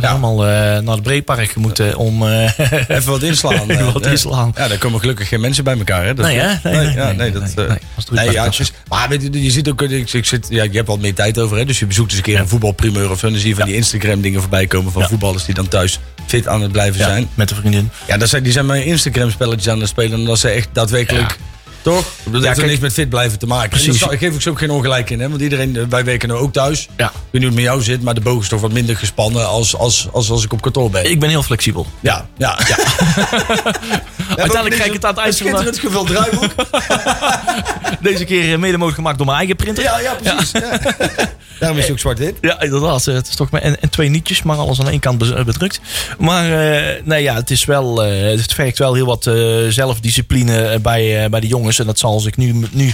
[0.00, 2.58] Zijn allemaal eh, naar het Breepark moeten om eh,
[2.96, 3.70] Even wat inslaan.
[3.70, 4.10] Even wat eh.
[4.10, 4.52] inslaan.
[4.56, 6.14] Ja, daar komen gelukkig geen mensen bij elkaar, hè?
[6.14, 6.46] Dat Nee, hè?
[6.46, 7.66] nee, Nee, nee, ja, nee, nee, nee, dat, nee, eh, nee.
[7.68, 10.24] Als het goed nee, bij ja, is- maar weet je, je ziet ook, ik, ik
[10.24, 11.64] zit, ja, je hebt wat meer tijd over, hè?
[11.64, 13.26] Dus je bezoekt eens een keer een voetbalprimeur of zo.
[13.26, 15.08] En dan zie je van die Instagram dingen voorbij komen van Ja.
[15.08, 17.28] voetballers die dan thuis fit aan het blijven Ja, zijn.
[17.34, 17.90] met de vriendin.
[18.06, 20.18] Ja, dat zijn, die zijn maar Instagram spelletjes aan het spelen.
[20.18, 21.36] En dat ze echt daadwerkelijk...
[21.82, 22.04] Toch?
[22.30, 23.68] Dat heeft er niks met fit blijven te maken.
[23.70, 23.98] Precies.
[24.00, 25.20] Daar geef ik ze ook geen ongelijk in.
[25.20, 25.28] Hè?
[25.28, 26.88] Want iedereen, eh, wij werken nou ook thuis.
[26.96, 27.06] Ja.
[27.06, 28.96] Ik weet niet hoe het met jou zit, maar de boog is toch wat minder
[28.96, 31.10] gespannen als, als, als, als ik op kantoor ben.
[31.10, 31.86] Ik ben heel flexibel.
[32.00, 32.58] Ja, ja.
[32.68, 32.76] ja.
[34.28, 36.52] Uiteindelijk krijg ik het aan het eind van de- gevuld draaiboek.
[38.10, 39.82] Deze keer eh, mede mogelijk gemaakt door mijn eigen printer.
[39.84, 40.50] Ja, ja, precies.
[40.50, 40.78] Ja.
[41.60, 42.36] Daarom is het ook zwart-wit.
[42.40, 43.06] Ja, inderdaad.
[43.06, 45.44] Eh, Het is toch maar en, en twee nietjes, maar alles aan één kant eh,
[45.44, 45.80] bedrukt.
[46.18, 49.22] Maar eh, nee, ja, het is wel, het vergt wel heel wat
[49.68, 51.78] zelfdiscipline bij, bij de jongens.
[51.78, 52.92] En dat zal zich nu, nu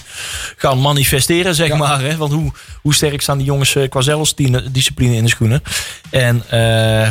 [0.57, 1.77] gaan manifesteren, zeg Ja.
[1.77, 2.01] maar.
[2.01, 2.17] Hè?
[2.17, 5.63] Want hoe, hoe sterk staan die jongens qua zelfdiscipline in de schoenen?
[6.11, 6.43] En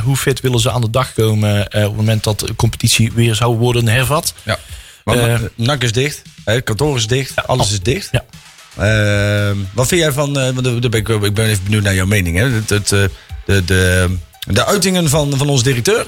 [0.03, 3.35] hoe fit willen ze aan de dag komen op het moment dat de competitie weer
[3.35, 4.33] zou worden hervat?
[4.43, 4.59] Ja.
[5.03, 6.21] Maar NAC is dicht.
[6.45, 7.47] Hè, kantoor is dicht.
[7.47, 8.09] alles is dicht.
[8.11, 8.23] Ja.
[8.77, 10.39] Ehm, wat vind jij van...
[10.39, 12.37] eh, want ben ik, ik ben even benieuwd naar jouw mening.
[12.37, 12.49] Hè?
[12.49, 13.03] Het, het, eh,
[13.45, 14.09] de, de,
[14.47, 16.07] de uitingen van, van onze directeur.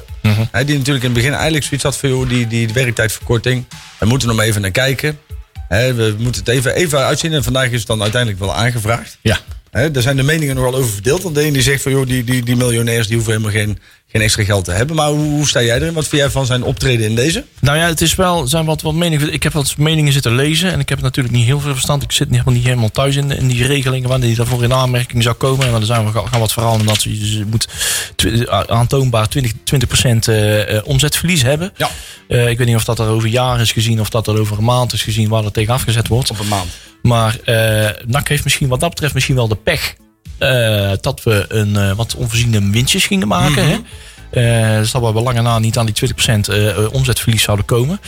[0.52, 2.10] Hè, die natuurlijk in het begin eigenlijk zoiets had van...
[2.10, 3.66] Joh, die, die werktijdverkorting,
[4.00, 5.20] we moeten er maar even naar kijken.
[5.68, 7.34] Hè, we moeten het even, even uitzien.
[7.34, 9.18] En vandaag is het dan uiteindelijk wel aangevraagd.
[9.22, 9.40] Ja.
[9.72, 11.24] Hè, daar zijn de meningen nogal over verdeeld.
[11.24, 11.92] Want de ene die zegt van...
[11.92, 14.96] Joh, die, die, die miljonairs die hoeven helemaal geen, geen extra geld te hebben.
[14.96, 15.94] Maar hoe, hoe sta jij erin?
[15.94, 17.46] Wat vind jij van zijn optreden in deze?
[17.60, 19.34] Nou ja, het is wel, zijn wat, wat meningen.
[19.34, 20.72] Ik heb wat meningen zitten lezen.
[20.72, 22.04] En ik heb natuurlijk niet heel veel verstand.
[22.04, 24.10] Ik zit niet, helemaal niet helemaal thuis in, in die regelingen.
[24.10, 25.66] Wanneer die daarvoor in aanmerking zou komen.
[25.66, 26.86] En dan zijn we gaan wat verhalen.
[26.86, 27.68] Dat ze dus je moet
[28.16, 29.56] tw- aantoonbaar 20, 20%
[30.28, 31.74] eh, eh, omzetverlies hebben.
[31.78, 31.90] Ja.
[32.28, 34.00] Eh, ik weet niet of dat er over jaar is gezien.
[34.00, 35.30] Of dat er over een maand is gezien.
[35.30, 36.32] Waar dat tegen afgezet wordt.
[36.32, 36.70] Op een maand.
[37.02, 39.96] Maar eh NAC heeft misschien wat dat betreft misschien wel de pech
[40.38, 43.67] eh, dat we een eh, wat onvoorziene winstjes gingen maken.
[43.67, 43.77] hè?
[44.29, 48.00] Eh, dus dat we lange na niet aan die 20% eh, eh, omzetverlies zouden komen.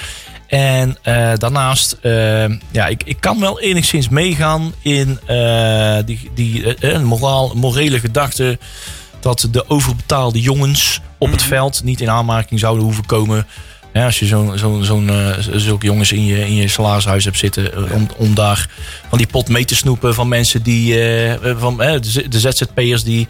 [0.47, 0.97] En
[1.38, 5.19] daarnaast, eh, ja, ik, ik kan wel enigszins meegaan in
[6.05, 8.59] die, die moraal, morele gedachte
[9.19, 13.47] dat de overbetaalde jongens op het veld niet in aanmerking zouden hoeven komen.
[13.93, 17.74] Ja, als je zo'n zo'n eh, zulke jongens in je, in je salarishuis hebt zitten,
[17.74, 18.69] eh, om, om daar
[19.10, 23.27] van die pot mee te snoepen van mensen die, eh, van de ZZP'ers die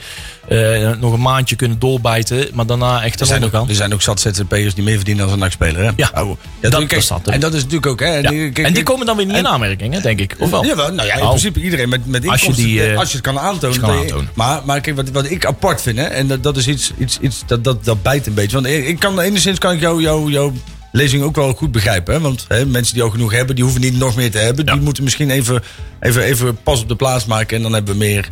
[0.49, 4.01] eh, nog een maandje kunnen doorbijten, maar daarna echt Er zijn, ook, er zijn ook
[4.01, 5.83] zat ZZP'ers die meer verdienen dan een NAC-speler.
[5.85, 5.91] Hè?
[5.95, 7.33] Ja, Oh, dat- kijk, dat er.
[7.33, 7.99] En dat is natuurlijk ook...
[7.99, 8.29] Hè, Ja.
[8.29, 10.35] die- kijk, en die komen dan weer niet in aanmerking, hè, denk ik.
[10.39, 10.65] Of wel?
[10.65, 12.65] Ja, wel, nou ja, in principe iedereen met, met Als je inkomsten.
[12.65, 13.67] die, eh, als je het kan aantonen.
[13.67, 14.29] als kan aantonen.
[14.33, 17.17] maar, maar kijk, wat, wat ik apart vind, hè, en dat, dat is iets, iets,
[17.21, 18.61] iets dat, dat, dat bijt een beetje.
[18.61, 20.53] Want ik, kan, enigszins kan ik jou, jou, jouw
[20.91, 22.13] lezing ook wel goed begrijpen.
[22.13, 22.19] Hè?
[22.19, 24.65] Want hè, mensen die al genoeg hebben, die hoeven niet nog meer te hebben.
[24.65, 25.61] Die moeten misschien even,
[25.99, 27.57] even, even pas op de plaats maken.
[27.57, 28.29] En dan hebben we meer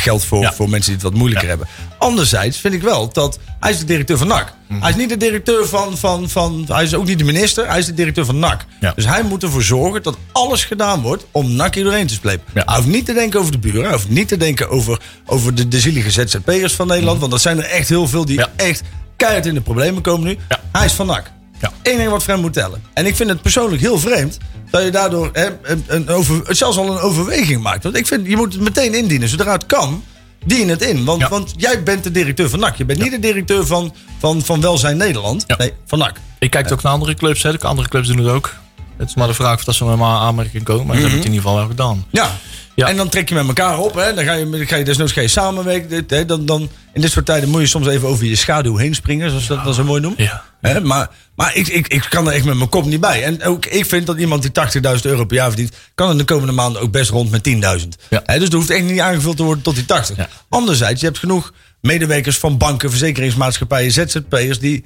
[0.00, 0.52] geld voor, Ja.
[0.52, 1.66] voor mensen die het wat moeilijker hebben.
[1.98, 4.52] Anderzijds vind ik wel dat hij is de directeur van NAC.
[4.68, 4.80] Mhm.
[4.80, 6.64] Hij is niet de directeur van, van, van...
[6.68, 8.64] Hij is ook niet de minister, hij is de directeur van NAC.
[8.80, 8.92] Ja.
[8.94, 12.44] Dus hij moet ervoor zorgen dat alles gedaan wordt om NAC hier doorheen te slepen.
[12.54, 13.82] Hij hoeft niet te denken over de buren.
[13.82, 17.18] Hij hoeft niet te denken over, over de, de zielige ZZP'ers van Nederland.
[17.20, 18.48] Want dat zijn er echt heel veel die Mhm.
[18.56, 18.82] Echt
[19.16, 20.38] keihard in de problemen komen nu.
[20.72, 21.30] Hij is van NAC.
[21.62, 21.72] Ja.
[21.82, 22.82] Eén ding wat vreemd moet tellen.
[22.94, 24.38] En ik vind het persoonlijk heel vreemd
[24.70, 27.82] dat je daardoor hè, een, een over, zelfs al een overweging maakt.
[27.82, 29.28] Want ik vind, je moet het meteen indienen.
[29.28, 30.04] Zodra het kan,
[30.44, 31.04] dien het in.
[31.04, 31.28] Want, Ja.
[31.28, 32.76] want jij bent de directeur van NAC.
[32.76, 35.56] Je bent niet de directeur van, van, van Welzijn Nederland.
[35.58, 36.16] Nee, van NAC.
[36.38, 37.42] Ik kijk ook naar andere clubs.
[37.42, 37.52] Hè.
[37.52, 38.54] De andere clubs doen het ook.
[38.96, 40.86] Het is maar de vraag of dat ze met maar aanmerking komen.
[40.86, 42.04] Maar dat heb ik in ieder geval wel gedaan.
[42.10, 42.30] Ja.
[42.74, 42.88] Ja.
[42.88, 43.94] En dan trek je met elkaar op.
[43.94, 44.14] Hè.
[44.14, 45.88] Dan ga je, dan ga je desnoods ga je samenwerken.
[45.88, 46.24] Dit, Hè.
[46.24, 49.28] Dan, dan, in dit soort tijden moet je soms even over je schaduw heen springen.
[49.28, 50.22] Zoals ze dat dan zo mooi noemen.
[50.22, 50.42] Ja.
[50.60, 53.22] Hè, maar maar ik, ik, ik kan er echt met mijn kop niet bij.
[53.24, 54.50] En ook ik vind dat iemand die
[54.96, 55.72] 80.000 euro per jaar verdient...
[55.94, 57.88] kan in de komende maanden ook best rond met 10.000.
[58.10, 58.22] Ja.
[58.24, 60.16] Hè, dus er hoeft echt niet aangevuld te worden tot die 80.
[60.16, 60.28] Ja.
[60.48, 64.58] Anderzijds, je hebt genoeg medewerkers van banken, verzekeringsmaatschappijen, ZZP'ers...
[64.58, 64.84] die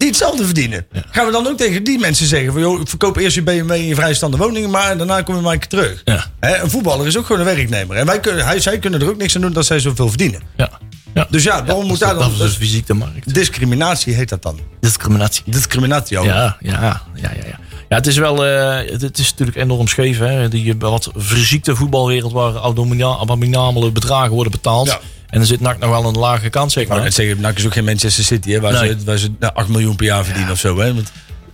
[0.00, 0.86] die hetzelfde verdienen.
[1.10, 2.52] Gaan we dan ook tegen die mensen zeggen...
[2.52, 4.70] van joh, verkoop eerst je BMW in je vrijstaande woningen...
[4.70, 6.02] maar daarna kom je maar een keer terug.
[6.04, 6.26] Ja.
[6.40, 7.96] Hè, een voetballer is ook gewoon een werknemer.
[7.96, 10.42] En wij kunnen, hij, zij kunnen er ook niks aan doen dat zij zoveel verdienen.
[10.56, 10.70] Ja.
[11.14, 11.26] ja.
[11.30, 12.22] Dus ja, waarom moet daar dan...
[12.22, 13.34] Dat is dus fysiek de markt.
[13.34, 14.60] Discriminatie heet dat dan.
[14.80, 15.42] Discriminatie.
[15.46, 16.18] Discriminatie.
[16.20, 16.24] oh.
[16.24, 17.58] Ja, ja, ja, ja, ja.
[17.88, 20.18] Ja, het is wel, eh, het, het is natuurlijk enorm scheef.
[20.18, 20.48] Hè?
[20.48, 24.98] Die wat verziekte voetbalwereld waar abomina- abominabele bedragen worden betaald.
[25.30, 27.12] En dan zit NAC nog wel een lage kant, zeg maar.
[27.12, 28.88] zeggen, NAC is ook geen Manchester City, hè, waar, Nee.
[28.88, 30.78] ze, waar ze nou, 8 miljoen per jaar verdienen of zo.
[30.78, 30.94] Hè?
[30.94, 31.12] Want,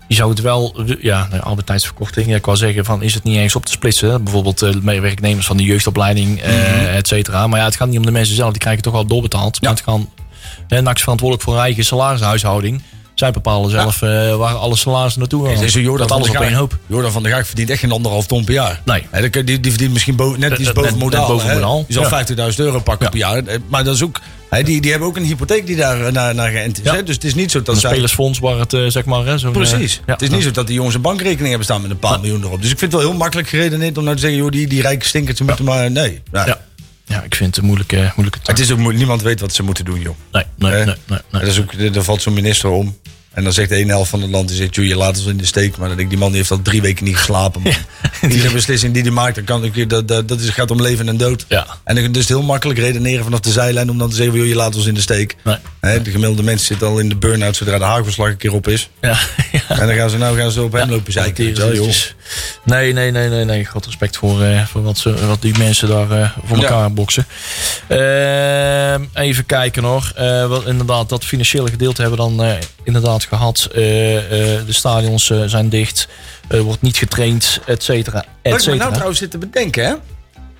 [0.08, 2.26] Je zou het wel, ja, nou, arbeidstijdsverkorting.
[2.26, 4.10] Ja, ik wou zeggen, van, is het niet eens op te splitsen?
[4.10, 4.20] hè?
[4.20, 7.46] Bijvoorbeeld eh, werknemers van de jeugdopleiding, eh et cetera.
[7.46, 9.60] Maar ja, het gaat niet om de mensen zelf, die krijgen toch wel doorbetaald.
[9.62, 9.80] Maar het
[10.68, 12.82] hè, NAC is verantwoordelijk voor hun eigen salarishuishouding.
[13.16, 15.62] Zij bepalen zelf eh, waar alle salarissen naartoe gaan.
[15.62, 16.76] Is een Jordan dat van alles op één hoop.
[16.86, 18.80] Jordan van der Gaag verdient echt geen anderhalf ton per jaar.
[18.84, 19.06] Nee.
[19.44, 21.26] Die, die verdient misschien bo- net iets boven modaal.
[21.28, 21.84] boven modaal.
[21.88, 22.26] Die zal Ja.
[22.50, 23.36] 50.000 euro pakken per jaar.
[23.44, 24.20] Eh, Maar dat is ook,
[24.64, 26.90] die, die hebben ook een hypotheek die daar eh, naar, naar geënt is.
[27.04, 27.90] Dus het is niet zo dat Een zij...
[27.90, 29.40] spelersfonds waar het, zeg maar.
[29.52, 30.00] Precies.
[30.06, 32.42] Het is niet zo dat die jongens een bankrekening hebben staan met een paar miljoen
[32.44, 32.62] erop.
[32.62, 34.38] Dus ik vind het wel heel makkelijk geredeneerd om nou te zeggen...
[34.38, 35.90] joh, die, die rijke stinkers moeten maar...
[35.90, 36.22] Nee.
[36.32, 36.60] Ja.
[37.06, 37.22] Ja.
[37.22, 38.56] ik vind het een moeilijke, moeilijke taak.
[38.56, 38.92] Het is ook.
[38.92, 40.14] Niemand weet wat ze moeten doen, joh.
[40.32, 41.20] Nee, nee, nee, nee, nee.
[41.30, 42.96] Dat is ook, er valt zo'n minister om.
[43.36, 45.26] En dan zegt de ene helft van het land, die zegt, joh, je laat ons
[45.26, 45.76] in de steek.
[45.76, 47.62] Maar dan denk ik, die man die heeft al drie weken niet geslapen.
[47.62, 48.30] Man.
[48.30, 51.08] Iedere beslissing die hij maakt, dan kan ik, dat, dat, dat is, gaat om leven
[51.08, 51.44] en dood.
[51.48, 51.66] Ja.
[51.84, 54.54] En dan het heel makkelijk redeneren vanaf de zijlijn om dan te zeggen, joh, je
[54.54, 55.36] laat ons in de steek.
[55.44, 55.56] Nee.
[55.80, 58.68] Hè, de gemiddelde mensen zitten al in de burn-out zodra de hagelslag een keer op
[58.68, 58.88] is.
[59.00, 59.18] Ja,
[59.52, 59.60] ja.
[59.68, 61.54] En dan gaan ze nou gaan ze op hem lopen zeiken.
[61.54, 61.88] joh.
[62.64, 63.64] Nee, nee, nee, nee, nee.
[63.64, 67.26] Groot respect voor, eh, voor wat, ze, wat die mensen daar eh, voor elkaar boksen.
[67.88, 70.12] Ehm, even kijken hoor.
[70.14, 73.68] Eh, wel, inderdaad, dat financiële gedeelte hebben we dan inderdaad gehad.
[73.74, 76.08] Eh, eh, de stadions eh, zijn dicht.
[76.48, 78.90] Er wordt niet getraind, et cetera, Wat et nou cetera.
[78.90, 79.94] trouwens zit te bedenken, hè.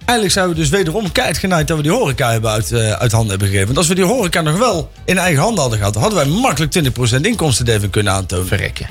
[0.07, 3.13] Eigenlijk zijn we dus wederom keihard genaaid dat we die horeca hebben uit, eh, uit
[3.13, 3.67] handen hebben gegeven.
[3.67, 6.73] Want als we die horeca nog wel in eigen handen hadden gehad, hadden wij makkelijk
[6.73, 8.47] 20% inkomstenderving kunnen aantonen.
[8.47, 8.87] Verrekken.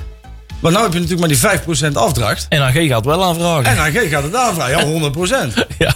[0.60, 2.46] Maar nou heb je natuurlijk maar die 5% afdracht.
[2.50, 3.66] En AG gaat wel aanvragen.
[3.66, 5.00] En AG gaat het aanvragen.
[5.00, 5.54] Ja, 100%.
[5.78, 5.96] ja.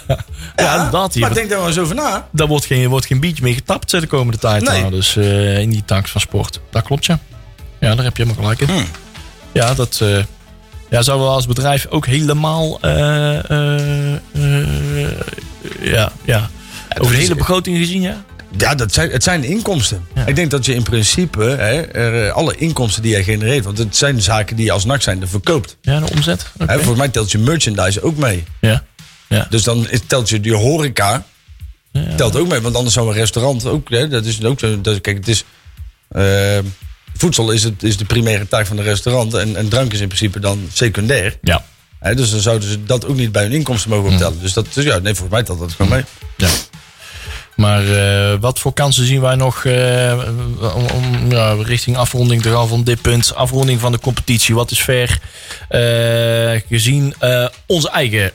[0.55, 1.13] ja, inderdaad.
[1.13, 1.23] Hier.
[1.23, 2.27] Maar denk daar maar eens over na.
[2.31, 4.63] Daar wordt geen, wordt geen biertje mee getapt de komende tijd.
[4.63, 4.79] Nee.
[4.79, 6.59] Nou, dus in die tak van sport.
[6.71, 7.19] Dat klopt, ja.
[7.79, 8.75] Ja, daar heb je helemaal gelijk in.
[8.75, 8.85] Hmm.
[9.51, 10.17] Ja, dat eh,
[10.89, 12.77] ja, zouden we als bedrijf ook helemaal...
[12.81, 13.39] eh,
[15.81, 16.49] ja, ja.
[16.97, 18.23] Over de hele begroting gezien, ja.
[18.57, 20.07] Ja, dat zijn, het zijn inkomsten.
[20.15, 20.25] Ja.
[20.25, 23.65] Ik denk dat je in principe hè, er, alle inkomsten die je genereert...
[23.65, 25.77] want het zijn zaken die je als NAC zijn verkoopt.
[25.81, 26.45] Ja, de omzet.
[26.57, 28.43] Hè, volgens mij telt je merchandise ook mee.
[28.59, 28.83] Ja.
[29.27, 29.47] Ja.
[29.49, 31.25] Dus dan telt je die horeca
[31.91, 32.15] Ja.
[32.15, 32.59] telt ook mee.
[32.59, 33.89] Want anders zou een restaurant ook...
[33.89, 34.81] Hè, dat is ook zo.
[34.81, 35.43] Dat, kijk, het is...
[37.19, 39.33] voedsel is, het, is de primaire taak van de restaurant.
[39.33, 41.37] En, en drank is in principe dan secundair.
[41.41, 41.65] Ja.
[41.99, 44.39] Hè, dus dan zouden ze dat ook niet bij hun inkomsten mogen optellen.
[44.41, 46.03] Dus dat dus ja, nee, volgens mij telt dat gewoon mee.
[46.37, 46.47] Ja.
[47.59, 50.19] Maar eh, wat voor kansen zien wij nog eh,
[50.75, 53.35] om, om ja, richting afronding te gaan van dit punt?
[53.35, 54.55] Afronding van de competitie.
[54.55, 55.19] Wat is ver
[55.69, 57.13] eh, gezien
[57.65, 58.31] onze eigen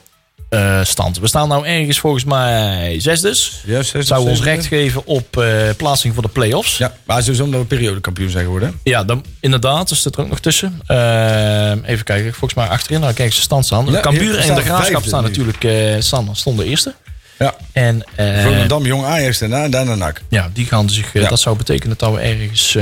[0.83, 1.19] stand?
[1.19, 3.63] We staan nou ergens volgens mij zes dus.
[3.65, 6.79] Ja, zes, Zou ons recht geven op eh, plaatsing voor de play-offs.
[6.79, 8.81] Ja, maar sowieso omdat we periodekampioen zijn geworden.
[8.83, 9.89] Ja, dan, inderdaad.
[9.89, 10.81] Dat zit er ook nog tussen.
[10.87, 12.31] Eh, even kijken.
[12.31, 13.01] Volgens mij achterin.
[13.01, 13.87] Nou, kijk, ze stand staan.
[13.91, 16.95] Ja, Cambuur en de Graafschap staan natuurlijk eh, staan, stonden eerste.
[17.39, 17.55] Ja.
[17.73, 20.23] En, Volendam, Jong Ajax daarna en daarna NAC.
[20.29, 21.13] Ja, die gaan zich.
[21.13, 21.29] Ja.
[21.29, 22.79] Dat zou betekenen dat we ergens.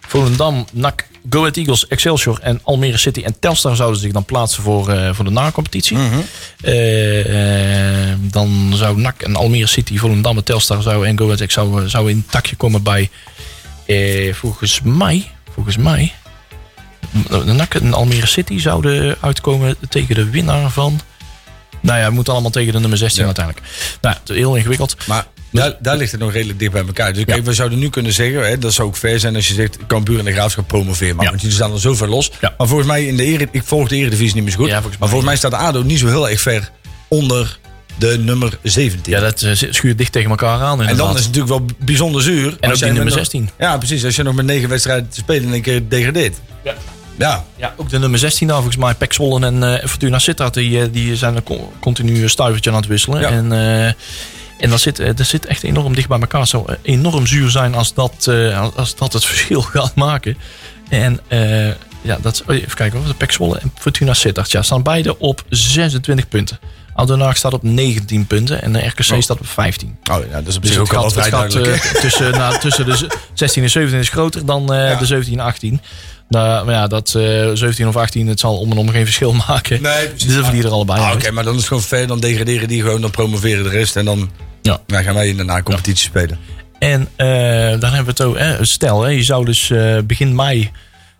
[0.00, 4.62] Volendam, NAC, Go Ahead Eagles, Excelsior en Almere City en Telstar zouden zich dan plaatsen
[4.62, 5.96] voor, eh, voor de na-competitie.
[5.96, 6.18] Mhm.
[6.60, 11.52] Eh, eh, dan zou NAC en Almere City, Volendam en Telstar zou, en Go Ahead
[11.52, 13.10] zou, zou in het takje komen bij.
[14.32, 15.30] volgens mij.
[15.54, 16.12] Volgens mij.
[17.28, 21.00] De NAC en Almere City zouden uitkomen tegen de winnaar van.
[21.80, 23.26] Nou ja, het moet allemaal tegen de nummer 16 Ja.
[23.26, 23.66] uiteindelijk.
[24.00, 24.96] Nou, heel ingewikkeld.
[25.06, 27.12] Maar daar, daar ligt het nog redelijk dicht bij elkaar.
[27.12, 29.54] Dus kijk, we zouden nu kunnen zeggen, hè, dat zou ook fair zijn als je
[29.54, 31.14] zegt, Cambuur en de Graafschap promoveren.
[31.16, 31.30] Maar Ja.
[31.30, 32.30] want jullie staan er zoveel los.
[32.40, 32.54] Ja.
[32.58, 34.68] Maar volgens mij in de Ere, ik volg de Eredivisie niet meer zo goed.
[34.68, 36.70] Ja, volgens maar mij volgens mij staat ADO niet zo heel erg ver
[37.08, 37.58] onder
[37.98, 39.12] de nummer 17.
[39.12, 40.82] Ja, dat eh, schuurt dicht tegen elkaar aan.
[40.82, 42.56] en dan is het natuurlijk wel bijzonder zuur.
[42.60, 43.50] En ook die nummer met nog- 16.
[43.58, 44.04] Ja, precies.
[44.04, 46.36] Als je nog met negen wedstrijden te spelen en een keer degradeert.
[46.64, 46.74] Ja.
[47.18, 47.44] Ja.
[47.56, 48.94] Ja, ook de nummer 16 nou, volgens mij.
[48.94, 52.70] Pek Zwolle en eh, Fortuna Sittard, die, eh, die zijn een co- continu een stuivertje
[52.70, 53.20] aan het wisselen.
[53.20, 53.28] Ja.
[53.28, 53.52] En,
[53.86, 53.92] eh,
[54.62, 56.40] en dat zit, eh, dat zit echt enorm dicht bij elkaar.
[56.40, 60.36] Het zou eh, enorm zuur zijn als dat, eh, als- dat het verschil gaat maken.
[60.88, 61.66] En eh,
[62.02, 63.08] ja, dat, oh, even kijken hoor.
[63.08, 66.58] De Pek Zwolle en Fortuna Sittard ja, staan beide op 26 punten.
[66.94, 69.96] Oudenaarde staat op 19 punten en de RKC staat op 15.
[70.10, 72.84] Oh ja, dat is op Dus ook al gat, vrij het eh, tussen, nou, tussen
[72.86, 74.94] de z- 16 en 17 is groter dan Ja.
[74.94, 75.80] de 17 en 18.
[76.28, 79.32] Nou, maar ja, dat eh 17 of 18, het zal om en om geen verschil
[79.48, 79.82] maken.
[79.82, 80.26] Nee, precies.
[80.26, 81.12] Dus dan verliezen er allebei Ah.
[81.14, 82.06] Oké, maar dan is het gewoon fair.
[82.06, 83.96] Dan degraderen die gewoon, dan promoveren de rest.
[83.96, 84.30] En dan
[84.62, 84.78] Ja.
[84.86, 86.38] nou, gaan wij in de na-competitie spelen.
[86.78, 87.26] En eh,
[87.80, 90.70] dan hebben we het ook, hè, stel, hè, je zou dus eh, begin mei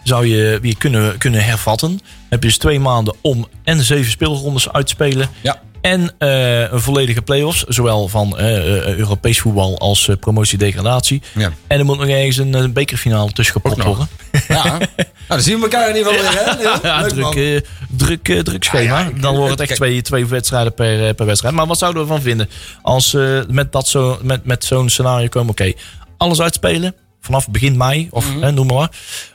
[0.02, 1.88] zou je weer kunnen, kunnen hervatten.
[1.88, 5.28] Dan heb je dus twee maanden om en zeven speelrondes uit te spelen.
[5.40, 5.60] Ja.
[5.82, 8.56] En eh, een volledige play-offs, zowel van eh,
[8.88, 11.22] eh, Europees voetbal als promotie-degradatie.
[11.34, 11.52] Ja.
[11.66, 14.08] En er moet nog ergens een, bekerfinale tussen gepopt worden.
[14.48, 14.62] Ja.
[14.78, 14.84] nou,
[15.28, 16.44] dan zien we elkaar in ieder geval weer,
[16.82, 16.88] hè?
[16.88, 17.64] Ja, druk,
[17.96, 19.00] druk, druk schema.
[19.06, 21.54] Ik- dan wordt het echt twee, twee wedstrijden per, per wedstrijd.
[21.54, 22.48] Maar wat zouden we ervan vinden?
[22.82, 23.16] Als
[23.48, 25.72] met, dat zo, met, met zo'n scenario komen, oké,
[26.16, 28.42] alles uitspelen vanaf begin mei, of Mhm.
[28.42, 28.90] hè, noem maar.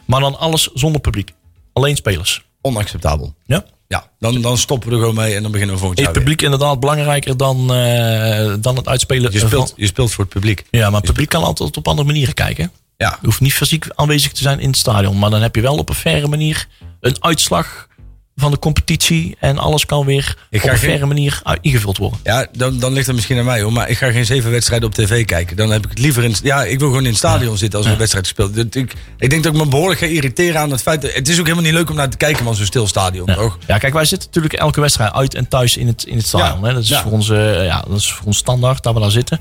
[0.05, 1.31] Maar dan alles zonder publiek.
[1.73, 2.45] Alleen spelers.
[2.62, 3.33] Onacceptabel.
[3.45, 3.63] Ja?
[3.88, 6.15] Ja, dan, dan stoppen we er gewoon mee en dan beginnen we volgend Is jaar
[6.15, 6.34] het weer.
[6.36, 9.32] publiek inderdaad belangrijker dan, eh, dan het uitspelen?
[9.32, 10.63] Je van- speelt, je speelt voor het publiek.
[10.71, 12.71] Ja, maar het publiek kan altijd op andere manieren kijken.
[12.97, 13.17] Ja.
[13.21, 15.19] Je hoeft niet fysiek aanwezig te zijn in het stadion.
[15.19, 16.67] Maar dan heb je wel op een faire manier
[17.00, 17.87] een uitslag
[18.39, 19.36] van de competitie.
[19.39, 22.19] En alles kan weer op een geen- faire manier ingevuld worden.
[22.23, 23.73] Ja, dan, dan ligt het misschien aan mij hoor.
[23.73, 25.56] Maar ik ga geen zeven wedstrijden op tv kijken.
[25.58, 26.36] Dan heb ik het liever in.
[26.43, 28.76] Ja, ik wil gewoon in het stadion zitten als er een wedstrijd gespeeld.
[28.76, 31.02] Ik, ik denk dat ik me behoorlijk ga irriteren aan het feit.
[31.02, 33.26] Dat, het is ook helemaal niet leuk om naar te kijken van zo'n stil stadion,
[33.26, 33.36] Ja.
[33.36, 33.58] toch?
[33.67, 36.60] Ja, kijk, wij zitten natuurlijk elke wedstrijd uit en thuis in het, in het stadion.
[36.62, 36.67] Ja.
[36.67, 36.73] Hè?
[36.73, 37.02] Dat, is Ja.
[37.02, 39.39] voor ons, ja, dat is voor ons standaard dat we daar zitten.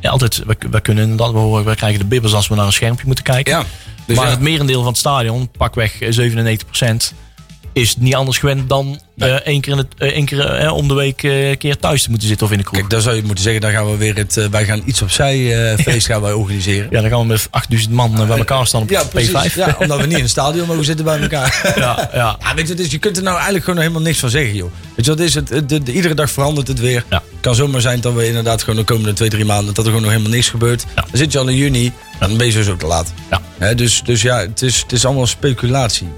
[0.00, 2.66] Ja, altijd, we, we kunnen inderdaad, we, horen, we krijgen de bibbers als we naar
[2.66, 3.52] een schermpje moeten kijken.
[3.52, 3.64] Ja.
[4.06, 4.30] Dus maar ja.
[4.30, 7.14] het merendeel van het stadion, pakweg eh, 97%,
[7.72, 9.30] is niet anders gewend dan Nee.
[9.30, 12.02] eh, één keer, in het, eh, één keer eh, om de week een keer thuis
[12.02, 12.78] te moeten zitten of in de kroeg.
[12.78, 14.48] Kijk, dan zou je moeten zeggen, dan gaan we weer het.
[14.50, 15.36] wij gaan iets opzij
[15.84, 16.86] feest gaan wij organiseren.
[16.90, 19.48] Ja, dan gaan we met 8000 man bij elkaar staan op Ja, precies.
[19.50, 19.54] P5.
[19.54, 21.60] Ja, omdat we niet in het stadion mogen zitten bij elkaar.
[21.76, 22.36] ja, ja.
[22.40, 24.70] Ja, weet je, dus je kunt er nou eigenlijk gewoon helemaal niks van zeggen, joh.
[24.96, 25.48] Weet je wat is het?
[25.48, 27.04] Het- de- de- iedere dag verandert het weer.
[27.10, 27.22] Ja.
[27.40, 29.74] kan zomaar zijn dat we inderdaad gewoon de komende twee, drie maanden...
[29.74, 30.84] dat er gewoon nog helemaal niks gebeurt.
[30.96, 31.02] Ja.
[31.02, 33.12] Dan zit je al in juni, dan ben je sowieso te laat.
[33.58, 33.74] Ja.
[33.74, 36.08] Dus, dus ja, het is, het is allemaal speculatie.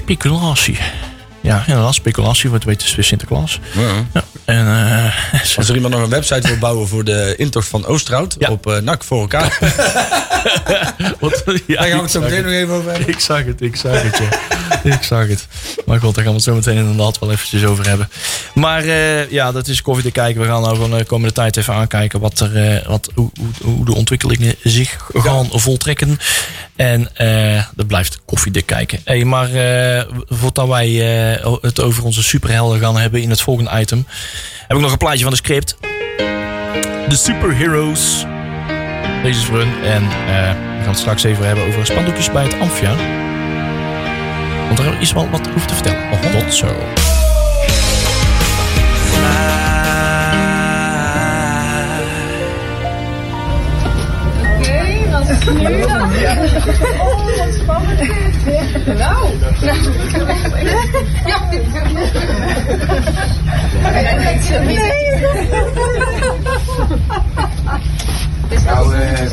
[0.00, 0.78] Speculatie.
[1.40, 2.50] ja, inderdaad, speculatie.
[2.50, 3.60] Wat weet is weer Sinterklaas.
[3.74, 4.22] Ja.
[4.44, 8.36] En, eh, Als er iemand nog een website wil bouwen voor de intocht van Oosterhout
[8.38, 8.48] Ja.
[8.50, 9.58] op eh NAC voor elkaar,
[11.20, 12.44] wat, ja, daar gaan we ik het zo zag meteen het.
[12.44, 13.08] nog even over hebben.
[13.08, 14.90] Ik zag het, ik zag het, ja.
[14.96, 15.46] ik zag het.
[15.86, 18.08] Maar goed, daar gaan we het zo meteen inderdaad wel eventjes over hebben.
[18.54, 20.40] Maar eh, ja, dat is koffie te kijken.
[20.40, 23.30] We gaan nou van de komende tijd even aankijken wat er, eh, wat, hoe,
[23.62, 26.18] hoe, de ontwikkelingen zich gaan voltrekken.
[26.76, 29.00] En eh dat blijft koffiedik kijken.
[29.04, 30.88] Hey, maar eh, voordat wij
[31.34, 34.06] eh, het over onze superhelden gaan hebben in het volgende item,
[34.68, 35.76] heb ik nog een plaatje van de script.
[37.08, 38.24] De Superheroes.
[39.22, 39.82] Deze is hun.
[39.84, 42.94] En eh, we gaan het straks even hebben over spandoekjes bij het Amphia.
[44.66, 46.20] Want er is wel wat over te vertellen.
[46.32, 46.66] Tot zo.
[55.52, 56.10] Nu dan?
[57.00, 57.28] Oh,
[57.62, 58.00] spannend.
[58.86, 59.26] Nou.
[61.26, 61.38] Ja,
[68.66, 69.26] Nou, eh,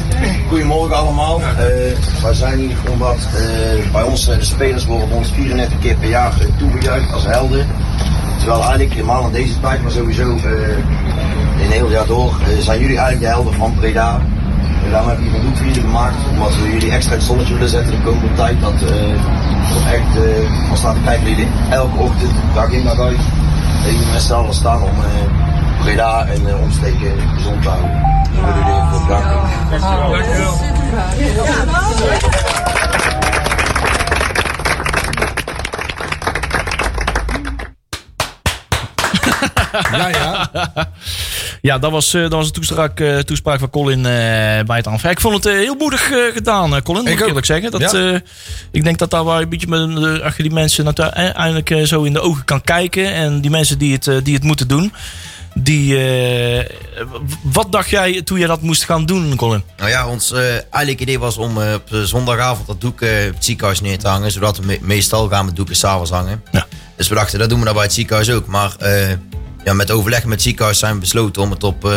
[0.50, 1.42] goedemorgen allemaal.
[1.42, 3.28] Eh, wij zijn hier gewoon wat.
[3.36, 7.68] eh, bij ons, eh, de spelers worden ons 34 keer per jaar toegejuicht als helden.
[8.38, 10.30] Terwijl eigenlijk helemaal in deze tijd, maar sowieso
[11.62, 14.22] in heel jaar door, zijn jullie eigenlijk de helden van Breda.
[14.84, 17.70] En daarom heb ik hier voor jullie gemaakt, omdat we jullie extra het zonnetje willen
[17.70, 18.62] zetten de komende tijd.
[18.62, 18.90] Dat eh
[19.74, 23.20] toch echt eh van staan te kijken jullie elke ochtend, dag in dag uit,
[23.86, 27.92] even met z'n allen staan om eh, Breda en eh, omsteken gezond te houden.
[28.32, 29.42] Dus we willen jullie voor bedanken.
[39.92, 40.50] Ja, ja.
[41.64, 44.04] Ja, dat was, eh, dat was een toespraak, eh, toespraak van Colin eh,
[44.66, 45.10] bij het Amphia.
[45.10, 47.02] Ik vond het heel moedig eh, gedaan, eh, Colin.
[47.02, 47.72] Moet Ik ik eerlijk zeggen.
[47.72, 48.12] Dat, Ja.
[48.14, 48.20] eh,
[48.72, 51.84] ik denk dat daar wel een beetje met, als je die mensen natu- eindelijk eh,
[51.84, 53.14] zo in de ogen kan kijken.
[53.14, 54.94] En die mensen die het, die het moeten doen.
[55.54, 56.66] Die, eh,
[57.44, 59.64] wat dacht jij toen je dat moest gaan doen, Colin?
[59.78, 63.46] Nou ja, ons eh eigenlijk idee was om eh, op zondagavond dat doek op het
[63.46, 64.32] ziekenhuis neer te hangen.
[64.32, 66.44] Zodat we me- meestal gaan we doeken s'avonds hangen.
[66.52, 66.66] Ja.
[66.98, 68.48] Dus we dachten, dat doen we dan bij het ziekenhuis ook.
[68.48, 69.08] Maar eh,
[69.64, 71.92] ja, met overleg met het ziekenhuis zijn we besloten om het op eh,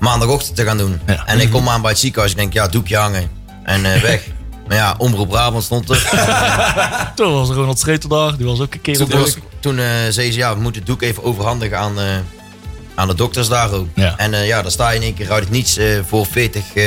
[0.00, 1.00] maandagochtend te gaan doen.
[1.06, 1.26] Ja.
[1.26, 3.30] En ik kom aan bij het ziekenhuis en denk, ja, doekje hangen.
[3.64, 4.22] En eh, weg.
[4.68, 6.08] maar ja, Omroep Brabant stond er.
[7.14, 8.36] Toen was Ronald Streeter daar.
[8.36, 10.90] Die was ook een keer toen was- toen eh, zei ze, ja, we moeten het
[10.90, 11.94] doek even overhandigen aan,
[12.94, 13.86] aan de dokters daar ook.
[13.94, 14.14] Ja.
[14.16, 16.84] En ja, dan sta je in één keer uit het niets voor 40 eh,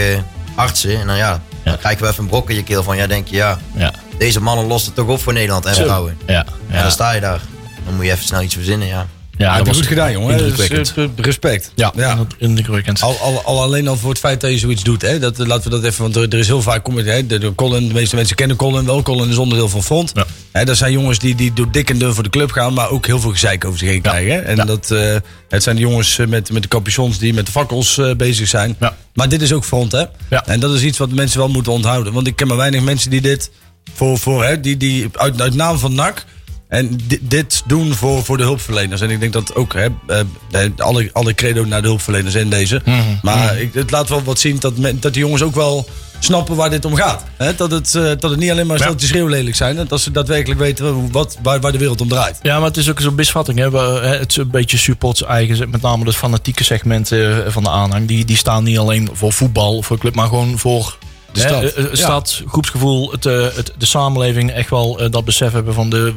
[0.56, 1.00] artsen.
[1.00, 3.28] En dan ja, dan krijgen we even een brok in je keel van, ja, denk
[3.28, 3.36] je,
[3.76, 6.18] ja, deze mannen lossen het toch op voor Nederland en vrouwen.
[6.26, 6.82] Ja, En ja.
[6.82, 7.42] dan sta je daar.
[7.86, 9.08] Dan moet je even snel iets verzinnen, ja.
[9.38, 10.38] Ja, dat was goed gedaan, jongen.
[10.38, 11.72] Dus, eh, respect.
[11.76, 12.18] Ja, ja.
[12.38, 13.02] indrukwekkend.
[13.02, 15.02] Al, al, al alleen al voor het feit dat je zoiets doet.
[15.02, 15.20] Hè?
[15.20, 16.88] Dat, laten we dat even, want er, er is heel vaak.
[16.88, 19.02] Hè, de, de, Colin, de meeste mensen kennen Colin wel.
[19.02, 20.12] Colin is onderdeel van Front.
[20.14, 20.26] Ja.
[20.52, 22.74] Hè, dat zijn jongens die, die door dik en dun voor de club gaan.
[22.74, 24.34] Maar ook heel veel gezeik over zich heen krijgen.
[24.34, 24.40] hè.
[24.40, 24.66] En Ja.
[24.66, 25.16] dat, eh,
[25.50, 28.48] het zijn de jongens eh, met, met de capuchons die met de fakkels eh, bezig
[28.48, 28.78] zijn.
[29.14, 29.92] Maar dit is ook Front.
[29.92, 30.04] Hè?
[30.46, 32.14] En dat is iets wat mensen wel moeten onthouden.
[32.14, 33.52] Want ik ken maar weinig mensen die dit
[33.94, 36.26] voor, voor hè, die, die uit, uit naam van NAC.
[36.68, 39.02] En di- dit doen voor, voor de hulpverleners.
[39.02, 42.82] En ik denk dat ook hè, eh, alle, alle credo naar de hulpverleners in deze.
[42.86, 43.00] Mhm.
[43.22, 45.88] Maar ik, het laat wel wat zien dat, men, dat die jongens ook wel
[46.20, 47.24] snappen waar dit om gaat.
[47.38, 47.56] Hè?
[47.56, 48.84] Dat, het, eh, dat het niet alleen maar Ja.
[48.84, 49.78] steltjes schreeuwlelijk zijn.
[49.78, 52.40] en Dat ze daadwerkelijk weten wat, waar, waar de wereld om draait.
[52.42, 53.58] Ja, maar het is ook zo'n misvatting.
[53.60, 53.80] Hè.
[54.08, 58.08] Het is een beetje supports eigen, met name het fanatieke segment eh, van de aanhang.
[58.08, 60.98] Die, die staan niet alleen voor voetbal, voor club, maar gewoon voor
[61.36, 61.64] De stad.
[61.64, 61.96] eh, eh, Ja.
[61.96, 64.52] stad, groepsgevoel, het, eh, het, de samenleving.
[64.52, 66.14] Echt wel dat besef hebben van de,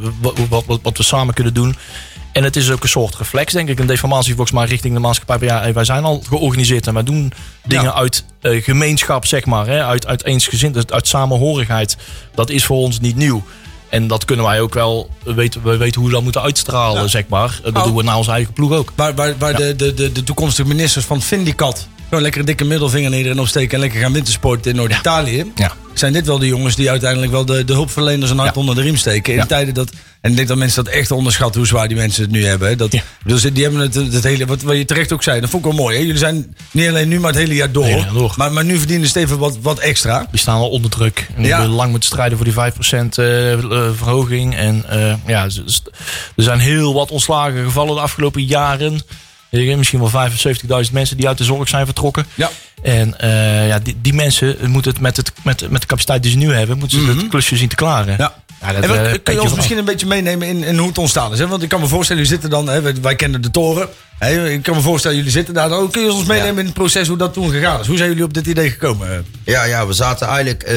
[0.49, 1.77] wat, wat, wat, we samen kunnen doen.
[2.33, 3.79] En het is ook een soort reflex, denk ik.
[3.79, 5.39] Een deformatie volgens mij richting de maatschappij.
[5.49, 7.33] Ja, wij zijn al georganiseerd en wij doen
[7.65, 7.95] dingen Ja.
[7.95, 9.67] uit gemeenschap, zeg maar.
[9.67, 11.97] Hè, uit, uit eensgezind, uit samenhorigheid.
[12.35, 13.43] Dat is voor ons niet nieuw.
[13.89, 15.63] En dat kunnen wij ook wel weten.
[15.63, 17.61] We weten hoe we dat moeten uitstralen, zeg maar.
[17.73, 18.93] Dat doen we naar onze eigen ploeg ook.
[18.95, 22.65] Waar, waar, waar de, de, de, de toekomstige ministers van Vindicat gewoon lekker een dikke
[22.65, 25.53] middelvinger naar iedereen opsteken en lekker gaan wintersporten in Noord-Italië.
[25.55, 25.73] Ja.
[25.95, 28.61] Zijn dit wel de jongens die uiteindelijk wel de, de hulpverleners een hart Ja.
[28.61, 29.33] onder de riem steken?
[29.33, 29.47] In Ja.
[29.47, 29.91] tijden dat.
[30.21, 32.69] En ik denk dat mensen dat echt onderschatten hoe zwaar die mensen het nu hebben.
[32.69, 32.77] hè.
[32.77, 34.47] Dat, dus die hebben het, het hele.
[34.47, 35.97] Wat, wat je terecht ook zei, dat vond ik wel mooi.
[35.97, 36.03] Hè?
[36.03, 37.85] Jullie zijn niet alleen nu, maar het hele jaar door.
[37.85, 38.35] Hele jaar door.
[38.37, 40.27] Maar, maar nu verdienen ze even wat, wat extra.
[40.31, 41.27] Die staan al onder druk.
[41.37, 41.67] En Ja.
[41.67, 43.61] lang moeten strijden voor die 5% eh, eh,
[43.97, 44.57] verhoging.
[44.57, 45.43] En eh, ja,
[46.37, 49.01] er zijn heel wat ontslagen gevallen de afgelopen jaren.
[49.51, 50.31] Misschien wel
[50.87, 52.27] 75.000 mensen die uit de zorg zijn vertrokken.
[52.35, 52.51] Ja.
[52.83, 56.31] En eh, ja, die, die mensen moeten het met, het met, met de capaciteit die
[56.33, 58.15] ze nu hebben, moeten ze het klusje zien te klaren.
[58.19, 58.43] Ja.
[58.61, 60.89] Ja, dat, En wat- eh, kun je ons misschien een beetje meenemen in, in hoe
[60.89, 61.39] het ontstaan is?
[61.39, 61.47] Hè?
[61.47, 63.89] Want ik kan me voorstellen, u zit er dan, hè, wij, wij kennen de toren.
[64.19, 65.69] Hey, ik kan me voorstellen, jullie zitten daar.
[65.69, 65.91] dan.
[65.91, 67.87] Kun je ons meenemen in het proces hoe dat toen gegaan is?
[67.87, 69.27] Hoe zijn jullie op dit idee gekomen?
[69.45, 70.77] Ja, ja, we zaten eigenlijk eh,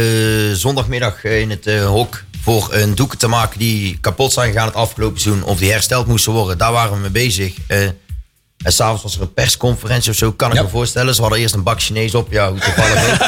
[0.54, 4.76] zondagmiddag in het eh, hok voor een doeken te maken die kapot zijn gegaan het
[4.76, 5.44] afgelopen seizoen.
[5.44, 6.58] Of die hersteld moesten worden.
[6.58, 7.54] Daar waren we mee bezig.
[7.68, 7.78] Eh,
[8.64, 10.62] en s'avonds was er een persconferentie of zo, kan ik Ja.
[10.62, 11.16] me voorstellen.
[11.16, 12.32] Ze hadden eerst een bak Chinees op.
[12.32, 13.20] Ja, hoe toevallig.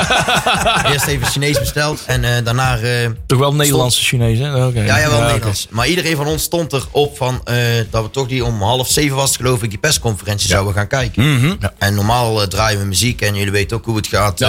[0.94, 2.04] Eerst even Chinees besteld.
[2.06, 2.78] En eh, daarna...
[2.78, 4.48] eh, Toch wel Nederlandse Chinees, hè?
[4.48, 5.22] Ja, ja, wel.
[5.22, 5.68] Nederlands.
[5.70, 7.56] Maar iedereen van ons stond erop van eh,
[7.90, 11.24] dat we toch die om half zeven was, geloof ik, die persconferentie zouden gaan kijken.
[11.60, 11.74] Ja.
[11.78, 14.46] En normaal draaien we muziek en jullie weten ook hoe het gaat.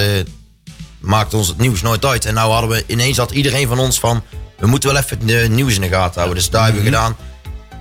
[1.01, 2.25] Maakt ons het nieuws nooit uit.
[2.25, 4.23] En nou hadden we ineens had iedereen van ons van
[4.59, 6.35] we moeten wel even het nieuws in de gaten houden.
[6.35, 7.17] Dus daar hebben we gedaan.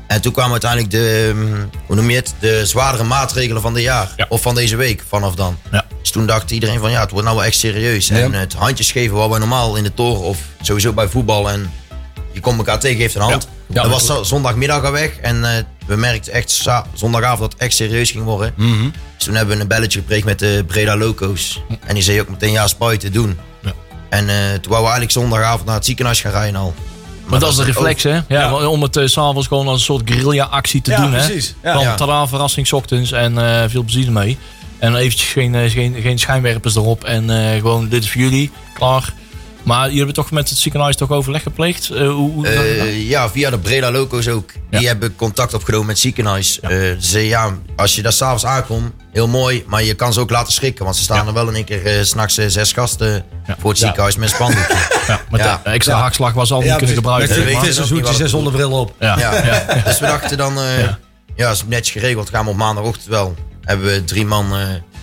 [0.08, 3.84] En toen kwamen uiteindelijk de, hm, hoe noem je het, de zwaardere maatregelen van dit
[3.84, 4.14] jaar.
[4.18, 4.26] Ja.
[4.30, 5.58] Of van deze week vanaf dan.
[5.72, 5.86] Ja.
[6.02, 8.10] Dus toen dacht iedereen van ja, het wordt nou wel echt serieus.
[8.10, 11.72] En het handjes geven wat wij normaal in de toren of sowieso bij voetbal en
[12.32, 13.48] je komt elkaar tegen, geeft een hand.
[13.68, 16.62] Ja, dat was zo- zondagmiddag al weg en eh, we merkten echt
[16.94, 18.54] zondagavond dat het echt serieus ging worden.
[18.58, 18.90] Mhm.
[19.18, 21.62] Dus toen hebben we een belletje gekregen met de Breda Loco's.
[21.86, 23.40] En die zei ook meteen ja, spuiten doen.
[23.62, 23.72] Ja.
[24.10, 26.74] En eh, toen wouden we eigenlijk zondagavond naar het ziekenhuis gaan rijden al.
[27.26, 28.10] Maar dat is de reflex, hè?
[28.14, 28.68] Ja, Ja.
[28.68, 31.56] Om het s s'avonds gewoon als een soort guerrilla-actie te Ja, doen, precies.
[31.62, 31.72] hè?
[31.72, 31.96] Ja.
[31.96, 34.38] Tada, verrassing 's ochtends en eh, veel plezier ermee.
[34.80, 39.14] En eventjes geen, eh, geen, geen schijnwerpers erop en gewoon dit is voor jullie, klaar.
[39.64, 41.90] Maar jullie hebben toch met het ziekenhuis toch overleg gepleegd?
[41.90, 42.48] Eh, hoe, hoe?
[42.48, 44.52] Eh, ja, via de Breda Loco's ook.
[44.70, 44.88] Die Ja.
[44.88, 46.60] hebben contact opgenomen met het ziekenhuis.
[46.60, 49.64] Eh, ze zeiden ja, als je daar s'avonds aankomt, heel mooi.
[49.68, 50.84] Maar je kan ze ook laten schrikken.
[50.84, 53.26] Want ze staan er wel in één keer 's s'nachts zes gasten
[53.60, 54.76] voor het ziekenhuis met een spandoekje.
[55.08, 55.62] ja, met ja.
[55.64, 56.02] de extra Ja.
[56.02, 57.30] hakslag was al niet kunnen gebruiken.
[57.30, 58.94] Met weet een je ook vissershoedje, niet wat zes het zonder bril op.
[59.00, 59.20] Ja.
[59.20, 59.46] Ja.
[59.46, 59.66] Ja.
[59.86, 61.00] Dus we dachten dan, eh, Ja.
[61.36, 61.52] ja.
[61.52, 62.30] is netjes geregeld.
[62.30, 63.36] Gaan we op maandagochtend wel.
[63.62, 64.54] Hebben we drie man,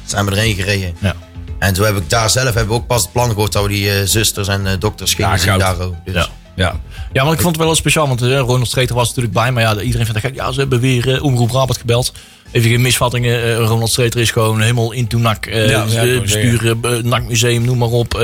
[0.05, 0.95] zijn we erheen gereden.
[0.99, 1.15] Ja.
[1.61, 3.69] En toen heb ik daar zelf hebben we ook pas het plan gehoord dat we
[3.69, 5.95] die eh, zusters en eh, dokters gingen Ja, zien daar ook.
[6.05, 6.29] Dus, Ja.
[6.55, 6.81] Ja.
[7.13, 8.09] Ja, want ik vond het wel heel speciaal.
[8.09, 9.53] Want eh, Ronald Streeter was natuurlijk bij.
[9.53, 10.35] Maar ja, iedereen vindt het gek.
[10.35, 12.13] Ja, ze hebben weer eh, Omroep Brabant gebeld.
[12.53, 13.43] Even geen misvattingen.
[13.43, 15.47] eh, Ronald Streeter is gewoon helemaal into NAC.
[15.47, 18.19] eh, Ja, ja, bestuur, NAC Museum, noem maar op.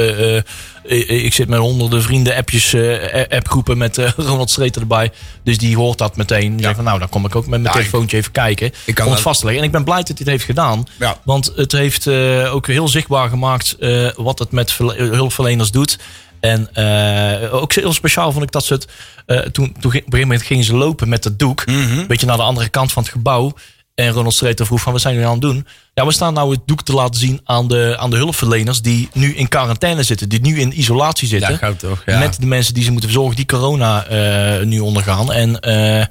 [0.85, 2.77] Ik zit met honderden vrienden, appjes,
[3.29, 5.11] appgroepen met Ronald Streeter erbij.
[5.45, 6.59] Dus die hoort dat meteen.
[6.61, 8.67] Zegt van, nou, dan kom ik ook met mijn Ja, telefoontje even kijken.
[8.67, 9.63] ik kan om het dat- vast te leggen.
[9.63, 10.85] En ik ben blij dat hij het heeft gedaan.
[10.99, 11.17] Ja.
[11.25, 12.09] Want het heeft
[12.51, 13.77] ook heel zichtbaar gemaakt
[14.17, 15.99] wat het met verle- hulpverleners doet.
[16.47, 18.87] En eh, ook heel speciaal vond ik dat ze het.
[19.27, 21.63] eh, toen, toen op een gegeven moment gingen ze lopen met het doek.
[21.67, 23.55] Een beetje naar de andere kant van het gebouw.
[23.97, 25.67] En Ronald Streeter vroeg van, wat zijn jullie aan het doen?
[25.95, 28.81] Ja, we staan nou het doek te laten zien aan de, aan de hulpverleners...
[28.83, 31.59] die nu in quarantaine zitten, die nu in isolatie zitten.
[31.61, 32.19] Ja, toch, ja.
[32.19, 35.33] Met de mensen die ze moeten verzorgen, die corona eh, nu ondergaan.
[35.33, 36.05] En eh,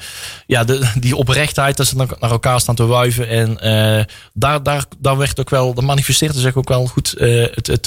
[0.47, 3.27] ja, de, die oprechtheid, dat ze naar naar elkaar staan te wuiven.
[3.29, 7.67] En eh, daar, daar, daar werd ook wel, dat manifesteerde zich ook wel goed het,
[7.67, 7.85] het,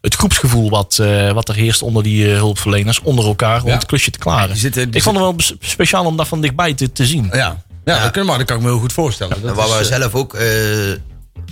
[0.00, 3.00] het groepsgevoel wat, wat er heerst onder die hulpverleners.
[3.00, 3.74] Onder elkaar, om Ja.
[3.74, 4.56] het klusje te klaren.
[4.56, 7.28] Zitten- ik vond het wel speciaal om dat van dichtbij te, te zien.
[7.32, 7.64] Ja.
[7.94, 9.36] Ja, Dat, kan, maar dat kan ik me heel goed voorstellen.
[9.46, 10.46] En waar is, we eh, zelf ook eh,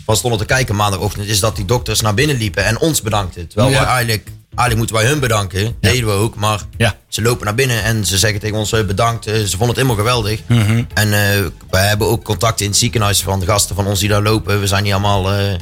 [0.04, 3.48] van stonden te kijken maandagochtend, is dat die dokters naar binnen liepen en ons bedankten.
[3.48, 6.34] Terwijl wij eigenlijk, eigenlijk moeten wij hun bedanken, deden we ook.
[6.34, 6.94] Maar Ja.
[7.08, 9.24] ze lopen naar binnen en ze zeggen tegen ons bedankt.
[9.24, 10.40] Ze vonden het helemaal geweldig.
[10.46, 10.82] Mhm.
[10.94, 14.08] En eh, wij hebben ook contact in het ziekenhuis van de gasten van ons die
[14.08, 14.60] daar lopen.
[14.60, 15.54] We zijn niet allemaal eh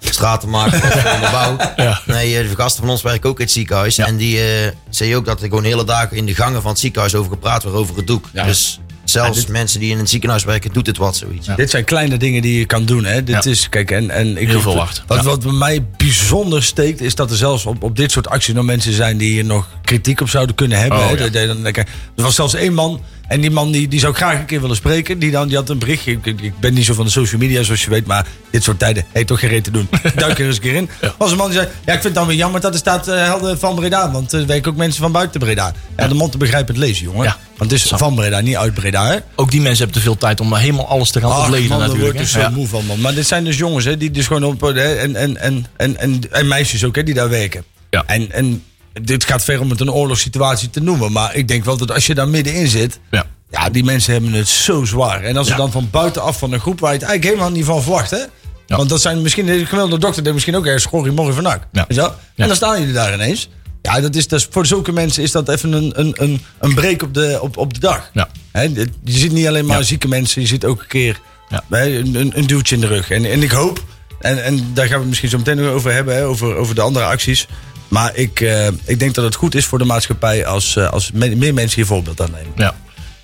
[0.00, 0.80] straten maken
[1.20, 1.56] de bouw.
[1.76, 2.00] Ja.
[2.06, 3.96] Nee, de gasten van ons werken ook in het ziekenhuis.
[3.96, 4.06] Ja.
[4.06, 6.70] En die eh zei ook dat er gewoon de hele dagen in de gangen van
[6.70, 8.24] het ziekenhuis over gepraat wordt, over het doek.
[8.32, 11.48] Dus zelfs mensen die in een ziekenhuis werken, doet het wat zoiets.
[11.56, 13.04] Dit zijn kleine dingen die je kan doen.
[13.04, 13.22] Hè.
[13.24, 13.50] Dit Ja.
[13.50, 14.76] is, kijk, en, en ik Heel veel.
[14.76, 15.22] Wat, Ja.
[15.22, 18.64] wat bij mij bijzonder steekt, is dat er zelfs op, op dit soort acties nog
[18.64, 20.98] mensen zijn die hier nog kritiek op zouden kunnen hebben.
[20.98, 21.70] Oh, hè.
[21.72, 23.00] Er was zelfs één man.
[23.28, 25.18] En die man die, die zou ik graag een keer willen spreken.
[25.18, 26.12] Die, dan, die had een berichtje.
[26.12, 28.06] Ik, ik- ben niet zo van de social media zoals je weet.
[28.06, 29.88] Maar dit soort tijden heeft toch geen reet te doen.
[30.16, 30.88] Duik er eens een keer in.
[31.18, 31.68] was een man die zei.
[31.68, 34.10] Ja, ik vind het dan weer jammer dat er staat eh, helden van Breda.
[34.10, 35.72] Want er werken ook mensen van buiten Breda.
[35.96, 37.24] Ja, de mond te begrijpen het lezen, jongen.
[37.24, 37.36] Ja.
[37.56, 39.06] Want het is van Breda, niet uit Breda.
[39.06, 39.16] Hè?
[39.34, 41.78] Ook die mensen hebben te veel tijd om helemaal alles te gaan Ach, ontleden man,
[41.78, 42.04] natuurlijk.
[42.04, 42.26] word ik hè.
[42.26, 42.48] zo Ja.
[42.50, 43.00] moe van, man.
[43.00, 44.60] Maar dit zijn dus jongens, hè, die dus gewoon op...
[44.60, 47.64] Hè, en, en, en, en, en, en meisjes ook, hè, die daar werken.
[47.90, 48.02] Ja.
[48.06, 48.62] En, en
[49.02, 51.12] dit gaat ver om het een oorlogssituatie te noemen.
[51.12, 53.00] Maar ik denk wel dat als je daar middenin zit...
[53.10, 53.24] Ja.
[53.50, 55.22] Ja, die mensen hebben het zo zwaar.
[55.22, 55.52] En als Ja.
[55.52, 58.10] ze dan van buitenaf van een groep waar je het eigenlijk helemaal niet van verwacht,
[58.10, 58.16] hè?
[58.66, 58.76] Ja.
[58.76, 60.86] Want dat zijn misschien, de gemiddelde dokter denkt misschien ook ergens.
[61.72, 61.84] Ja.
[61.86, 62.04] Weet je wel?
[62.04, 62.16] Ja.
[62.36, 63.48] En dan staan jullie daar ineens.
[63.82, 66.74] Ja, dat is, dat is, voor zulke mensen is dat even een, een, een, een
[66.74, 68.10] break op de, op, op de dag.
[68.12, 68.28] Ja.
[68.52, 71.20] Je ziet niet alleen maar zieke mensen, je ziet ook een keer
[71.70, 73.10] een, duwtje in de rug.
[73.10, 73.84] En, en ik hoop,
[74.20, 76.80] en, en daar gaan we het misschien zo meteen nog over hebben, over, over de
[76.80, 77.46] andere acties.
[77.88, 81.10] Maar ik, eh, ik denk dat het goed is voor de maatschappij als, eh, als
[81.12, 82.52] me- meer mensen hier voorbeeld aan nemen.
[82.56, 82.74] Ja.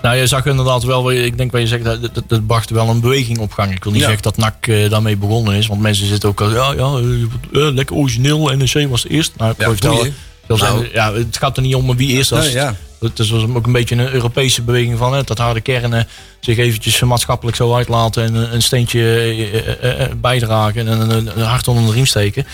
[0.02, 2.88] Nou, je zag inderdaad wel, ik denk wat je zegt, dat, dat, dat bracht wel
[2.88, 3.74] een beweging op gang.
[3.74, 4.06] Ik wil niet Ja.
[4.06, 7.96] zeggen dat NAC eh, daarmee begonnen is, want mensen zitten ook al, ja, ja, lekker
[7.96, 9.32] origineel, NEC was het eerst.
[9.36, 10.14] Nou, ik Ja, vertellen,
[10.46, 10.88] Nou.
[10.92, 12.44] ja, het gaat er niet om wie eerst was.
[12.44, 12.74] Nee, ja.
[13.00, 16.08] Het is ook een beetje een Europese beweging van hè, dat harde kernen
[16.40, 21.92] zich eventjes maatschappelijk zo uitlaten en een, een steentje bijdragen en een hart onder de
[21.92, 22.46] riem steken.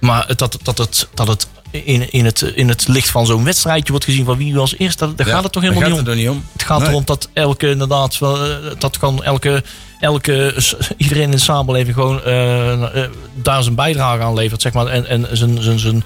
[0.00, 3.90] Maar dat, dat, het, dat het in, in, het, in het licht van zo'n wedstrijdje
[3.90, 6.06] wordt gezien van wie was eerst, dat, daar Ja, gaat het toch helemaal niet om.
[6.06, 6.44] het niet om.
[6.52, 6.88] Het gaat Nee.
[6.88, 9.62] erom dat elke inderdaad, wel, eh, dat kan elke,
[10.00, 10.54] elke
[10.96, 12.72] iedereen in de samenleving gewoon eh,
[13.02, 16.04] eh, daar zijn bijdrage aan levert, zeg maar, en, en zijn, zijn, zijn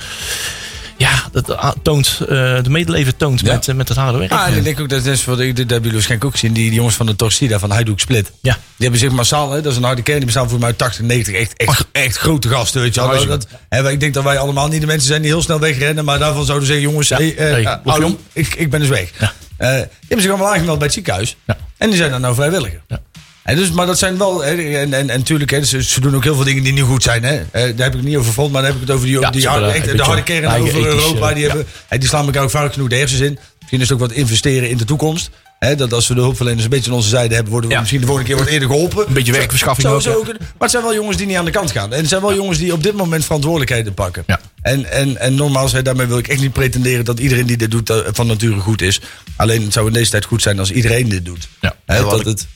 [1.03, 2.28] ja, dat ah, toont, eh,
[2.62, 3.53] de medeleven toont Ja.
[3.53, 4.32] met, eh, met het harde werk.
[4.32, 6.53] Ah, en ik denk ook dat is wat ik, dat hebben jullie waarschijnlijk ook gezien.
[6.53, 8.32] Die, die jongens van de Torcida van Hajduk Split.
[8.40, 8.53] Ja.
[8.53, 10.78] Die hebben zich massaal, hè, dat is een harde kern, die bestaan voor mij uit
[10.78, 11.34] 80, 90.
[11.34, 13.26] Echt, echt, echt grote gasten, weet je wel.
[13.26, 16.05] Dat, hè, ik denk dat wij allemaal niet de mensen zijn die heel snel wegrennen.
[16.05, 17.16] Maar daarvan zouden zeggen, jongens, Ja.
[17.16, 19.11] hey, eh, Hey, ik, ik ben dus weg.
[19.11, 21.36] Die hebben zich allemaal aangemeld bij het ziekenhuis.
[21.76, 22.82] En die zijn dan nou vrijwilliger.
[22.88, 23.00] Ja.
[23.43, 26.14] En dus, maar dat zijn wel, hè, en, en, en natuurlijk, hè, ze, ze doen
[26.16, 27.22] ook heel veel dingen die niet goed zijn.
[27.24, 27.34] Hè.
[27.34, 29.20] Eh, daar heb ik het niet over vond, maar dan heb ik het over die,
[29.20, 31.32] Ja, die harde, echt, een de harde kern over ethisch, Europa.
[31.32, 31.49] Die, ja.
[31.49, 33.38] hebben, hè, die slaan elkaar ook vaak genoeg de hersens in.
[33.59, 35.30] Misschien is het ook wat investeren in de toekomst.
[35.59, 37.80] Hè, dat als we de hulpverleners een beetje aan onze zijde hebben, worden we Ja.
[37.80, 39.07] misschien de volgende keer wat eerder geholpen.
[39.07, 40.16] Een beetje werkverschaffing Zo, ook, zo ja.
[40.16, 40.26] ook.
[40.26, 41.93] Maar het zijn wel jongens die niet aan de kant gaan.
[41.93, 44.22] En het zijn wel jongens die op dit moment verantwoordelijkheden pakken.
[44.26, 44.40] Ja.
[44.62, 47.70] En, en, en nogmaals, hè, daarmee wil ik echt niet pretenderen dat iedereen die dit
[47.70, 49.01] doet eh, van nature goed is.
[49.36, 51.49] Alleen het zou in deze tijd goed zijn als iedereen dit doet.
[51.61, 51.74] Ja.
[51.86, 52.47] Hè, dat ik- het,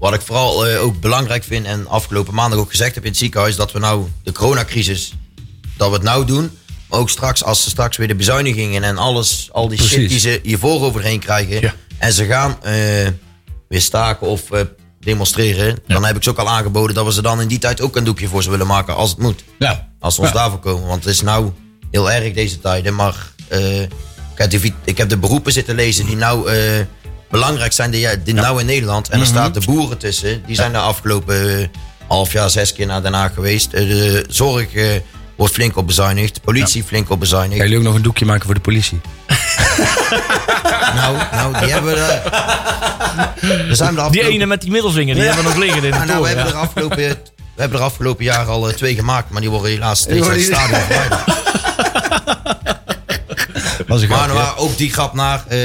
[0.00, 3.18] Wat ik vooral eh, ook belangrijk vind en afgelopen maandag ook gezegd heb in het
[3.18, 5.12] ziekenhuis, dat we nou de coronacrisis,
[5.76, 6.58] dat we het nou doen.
[6.88, 10.18] Maar ook straks, als ze straks weer de bezuinigingen en alles, al die shit die
[10.18, 11.60] ze hiervoor overheen krijgen.
[11.60, 11.74] Ja.
[11.98, 12.72] En ze gaan eh,
[13.68, 14.60] weer staken of eh,
[15.00, 15.78] demonstreren.
[15.86, 17.96] Dan heb ik ze ook al aangeboden dat we ze dan in die tijd ook
[17.96, 19.44] een doekje voor ze willen maken als het moet.
[19.58, 19.88] ja.
[19.98, 20.86] Als we ons daarvoor komen.
[20.86, 21.52] Want het is nou
[21.90, 22.94] heel erg deze tijden.
[22.94, 23.32] Maar
[24.32, 26.50] ik, heb de, ik heb de beroepen zitten lezen die nou
[27.30, 27.90] belangrijk zijn.
[27.90, 29.08] Die, die nou in Nederland.
[29.08, 30.42] En er staat de boeren tussen.
[30.46, 31.66] Die zijn de afgelopen eh,
[32.06, 33.72] half jaar, zes keer naar Den Haag geweest.
[33.72, 34.86] Eh, de zorg eh,
[35.36, 36.34] wordt flink op bezuinigd.
[36.34, 37.52] De politie flink op bezuinigd.
[37.60, 39.00] Gaan jullie ook nog een doekje maken voor de politie?
[40.94, 42.20] Nou, nou, die hebben we.
[43.68, 45.98] We zijn de Die ene met die middelvinger, die hebben we nog liggen in de
[46.06, 47.16] nou, we hebben er afgelopen, we
[47.56, 49.30] hebben er afgelopen jaar al twee gemaakt.
[49.30, 51.20] Maar die worden helaas steeds uit het stadion verwijderd.
[53.86, 54.34] Was ik Maar, ja.
[54.34, 55.58] maar ook die grap naar, eh,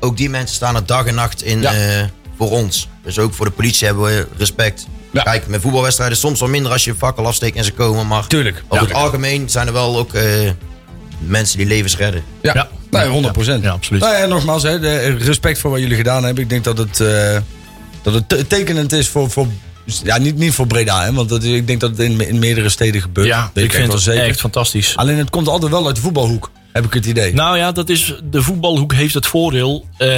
[0.00, 1.72] ook die mensen staan er dag en nacht in Ja.
[1.74, 2.04] eh,
[2.38, 2.88] voor ons.
[3.04, 4.86] Dus ook voor de politie hebben we respect.
[5.12, 5.22] Ja.
[5.22, 8.06] Kijk, met voetbalwedstrijden soms wel minder als je fakkel afsteekt en ze komen.
[8.06, 8.62] Maar Tuurlijk.
[8.68, 8.92] over Ja.
[8.94, 10.50] het algemeen zijn er wel ook eh,
[11.18, 12.22] mensen die levens redden.
[12.42, 12.68] Ja, Ja.
[12.90, 13.62] Nee, 100 procent.
[13.64, 14.02] Ja, absoluut.
[14.02, 16.42] Nou ja, nogmaals, hè, de, respect voor wat jullie gedaan hebben.
[16.42, 17.36] Ik denk dat het, eh,
[18.02, 19.46] dat het te- tekenend is voor, voor
[20.04, 22.68] ja, niet, niet voor Breda, hè, want dat, ik denk dat het in, in meerdere
[22.68, 23.26] steden gebeurt.
[23.26, 24.22] Ja, ik vind wel het zeker.
[24.24, 24.96] echt fantastisch.
[24.96, 27.34] Alleen het komt altijd wel uit de voetbalhoek, heb ik het idee.
[27.34, 30.08] Nou ja, dat is, de voetbalhoek heeft het voordeel eh,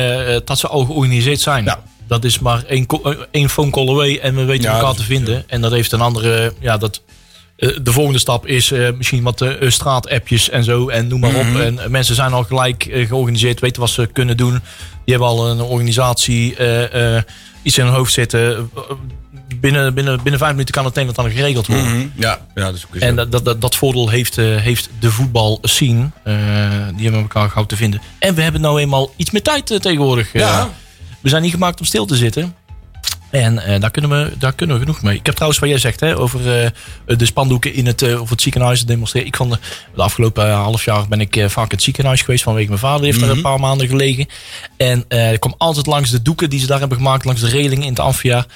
[0.45, 1.65] dat ze al georganiseerd zijn.
[1.65, 1.83] Ja.
[2.07, 5.03] Dat is maar één, eh, één phone call away en we weten Ja, elkaar te
[5.03, 5.45] vinden.
[5.47, 7.03] En dat heeft een andere, ja, dat,
[7.57, 11.31] eh, de volgende stap is eh, misschien wat eh, straatappjes en zo en noem maar
[11.31, 11.55] Mhm.
[11.57, 11.61] op.
[11.63, 14.51] En eh, mensen zijn al gelijk eh, georganiseerd, weten wat ze kunnen doen.
[15.05, 17.23] Die hebben al een organisatie, eh, eh,
[17.63, 18.71] iets in hun hoofd zitten.
[19.61, 21.85] Binnen, binnen, binnen vijf minuten kan het een en ander geregeld worden.
[21.85, 22.07] Mhm.
[22.15, 22.95] ja, ja, dat is ook.
[22.95, 26.11] En dat, dat, dat voordeel heeft, eh, heeft de voetbal scene.
[26.25, 26.35] eh,
[26.95, 28.01] die hebben elkaar gauw te vinden.
[28.19, 30.33] En we hebben nou eenmaal iets meer tijd eh, tegenwoordig.
[30.33, 30.71] Ja.
[31.21, 32.55] we zijn niet gemaakt om stil te zitten.
[33.31, 35.17] En daar, kunnen we, daar kunnen we genoeg mee.
[35.17, 36.73] Ik heb trouwens wat jij zegt hè, over
[37.07, 39.29] de spandoeken in het, of het ziekenhuis demonstreren.
[39.29, 39.59] Ik vond de,
[39.95, 42.43] de afgelopen half jaar ben ik vaak het ziekenhuis geweest.
[42.43, 44.27] Vanwege mijn vader heeft er een paar maanden gelegen.
[44.77, 47.25] En ik kwam altijd langs de doeken die ze daar hebben gemaakt.
[47.25, 48.47] Langs de reling in het amfia.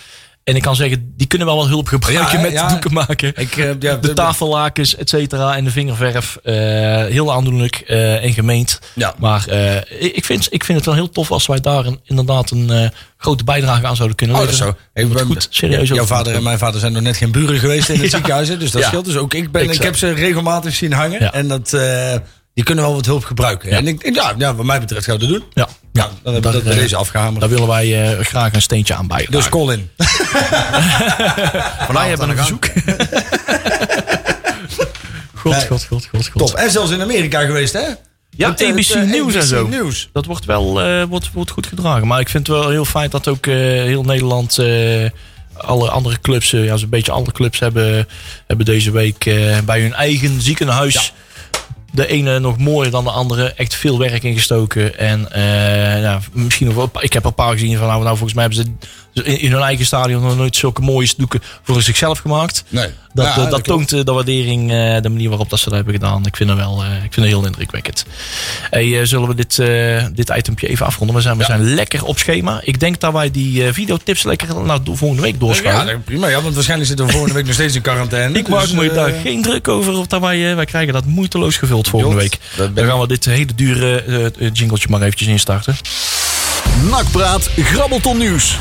[0.46, 2.66] En ik kan zeggen, die kunnen wel wat hulp gebruiken Ja, met ja.
[2.66, 3.32] de doeken maken.
[3.36, 6.36] Ik, eh, ja, De tafellakens, et cetera, en de vingerverf.
[6.42, 6.54] eh,
[7.04, 8.80] heel aandoenlijk eh, en gemeend.
[8.94, 9.14] Ja.
[9.18, 9.48] Maar
[9.98, 13.44] ik, vind, ik vind het wel heel tof als wij daar een, inderdaad een grote
[13.44, 14.76] bijdrage aan zouden kunnen Oh, leveren.
[14.94, 15.00] zo.
[15.00, 17.88] Ik ben- goed, serieus Jouw vader en mijn vader zijn nog net geen buren geweest
[17.88, 18.48] in het ziekenhuis.
[18.58, 19.04] Dus dat scheelt.
[19.04, 21.32] Dus ook ik, ben, ik heb ze regelmatig zien hangen.
[21.32, 21.70] En dat,
[22.54, 23.70] die kunnen wel wat hulp gebruiken.
[23.70, 25.42] En ik, ja, ja, wat mij betreft gaan we dat doen.
[25.52, 27.40] Ja, Ja, dan hebben we Daar, dat bij eh, deze afgehamerd.
[27.40, 29.32] daar willen wij eh, graag een steentje aan bijdragen.
[29.32, 29.90] Dus Colin.
[31.92, 32.66] wij hebben een verzoek.
[35.34, 35.66] God, Nee.
[35.66, 36.48] god, god, god, god.
[36.48, 36.54] Top.
[36.54, 37.84] En zelfs in Amerika geweest, hè?
[38.30, 39.66] Ja, Het, eh, ABC het, Nieuws en zo.
[39.66, 40.08] Nieuws.
[40.12, 42.06] Dat wordt wel eh, wordt, wordt goed gedragen.
[42.06, 44.58] Maar ik vind het wel heel fijn dat ook eh, heel Nederland...
[44.58, 45.10] eh,
[45.56, 48.08] alle andere clubs, ja, zo'n beetje alle clubs hebben,
[48.46, 51.12] hebben deze week eh, bij hun eigen ziekenhuis...
[51.96, 53.52] De ene nog mooier dan de andere.
[53.52, 54.98] Echt veel werk ingestoken.
[54.98, 56.90] En eh, ja, misschien nog wel.
[57.00, 57.86] Ik heb een paar gezien van.
[57.86, 58.88] Nou, nou, volgens mij hebben ze
[59.24, 62.64] in, in hun eigen stadion nog nooit zulke mooie doeken voor zichzelf gemaakt.
[62.68, 62.88] Nee.
[63.12, 63.88] Dat, Ja, dat dat klopt.
[63.88, 66.26] toont eh, de waardering, eh, de manier waarop dat ze dat hebben gedaan.
[66.26, 68.04] Ik vind het wel eh, ik vind het heel indrukwekkend.
[68.70, 71.16] Hey, zullen we dit, eh dit itempje even afronden?
[71.16, 72.60] We zijn, we zijn lekker op schema.
[72.64, 75.86] Ik denk dat wij die eh, videotips lekker naar de volgende week Ja, doorschuiven.
[75.86, 76.28] dat- prima.
[76.28, 78.38] Ja, want waarschijnlijk zitten we volgende week nog steeds in quarantaine.
[78.38, 79.92] Ik maak Dus, me daar geen druk over.
[79.92, 82.38] Of dat wij, wij krijgen dat moeiteloos gevuld volgende week.
[82.74, 84.02] Dan gaan we dit hele dure
[84.38, 85.76] eh, jingletje maar eventjes instarten.
[86.90, 88.58] Nakpraat, grabbelton nieuws.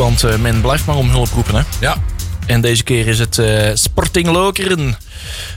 [0.00, 1.54] Want eh, men blijft maar om hulp roepen.
[1.54, 1.62] Hè?
[1.80, 1.96] Ja.
[2.46, 4.96] En deze keer is het eh, Sporting Lokeren.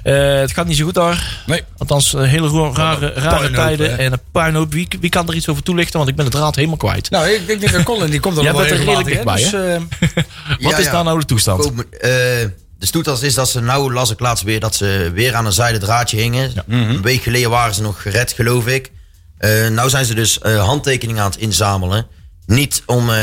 [0.04, 1.44] Eh, het gaat niet zo goed daar.
[1.46, 1.62] Nee.
[1.78, 3.96] Althans, hele ro- rare, rare puinhoop, tijden hè?
[3.96, 4.74] en een puinhoop.
[4.74, 5.98] Wie, wie kan er iets over toelichten?
[5.98, 7.10] Want ik ben het raad helemaal kwijt.
[7.10, 9.36] Nou, ik, ik denk dat Colin, die komt er wel er redelijk dichtbij?
[9.36, 9.62] Dus, eh,
[10.62, 10.92] Wat Ja, is ja.
[10.92, 11.66] daar nou de toestand?
[11.66, 12.46] Eh, de
[12.80, 15.78] stoeters is dat ze nou, las ik laatst weer, dat ze weer aan een zijde
[15.78, 16.52] draadje hingen.
[16.68, 18.92] Een week geleden waren ze nog gered, geloof ik.
[19.38, 22.06] Eh nou zijn ze dus eh, handtekeningen aan het inzamelen.
[22.46, 23.18] Niet om eh,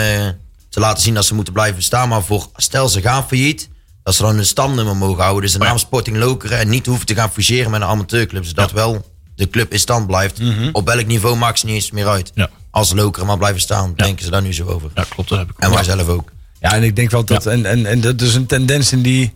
[0.71, 3.68] te laten zien dat ze moeten blijven bestaan, maar voor stel ze gaan failliet.
[4.03, 5.43] Dat ze dan hun stamnummer mogen houden.
[5.43, 8.45] Dus de naam Sporting Lokeren en niet hoeven te gaan fuseren met een amateurclub.
[8.45, 10.41] Zodat wel de club in stand blijft.
[10.73, 12.31] Op welk niveau maakt ze niet eens meer uit.
[12.35, 12.51] Ja.
[12.71, 14.91] Als Lokeren maar blijven staan, denken ze daar nu zo over.
[14.95, 15.29] Ja, klopt.
[15.29, 15.59] Dat heb ik.
[15.59, 16.33] En wij zelf ook.
[16.61, 19.33] Ja, en ik denk wel dat, en, en, en dat is een tendens in die,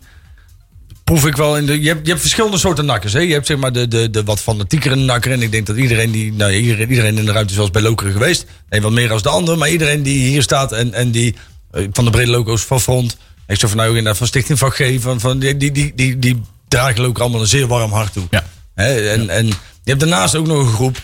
[1.05, 3.19] proef ik wel in de, je hebt, je hebt verschillende soorten nakkers, hè.
[3.19, 6.11] Je hebt zeg maar de, de, de wat fanatiekere nakker, en ik denk dat iedereen
[6.11, 8.91] die, nou iedereen, iedereen in de ruimte is wel eens bij Lokeren geweest, nee, wat
[8.91, 11.35] meer als de ander, maar iedereen die hier staat en, en die,
[11.71, 14.71] eh, van de brede logo's van Front, ik zo van nou inderdaad van Stichting van
[14.71, 18.13] G, van, van die, die, die, die, die dragen Lokeren allemaal een zeer warm hart
[18.13, 18.27] toe.
[18.29, 18.43] Ja.
[18.75, 21.01] Hè, en, en je hebt daarnaast ook nog een groep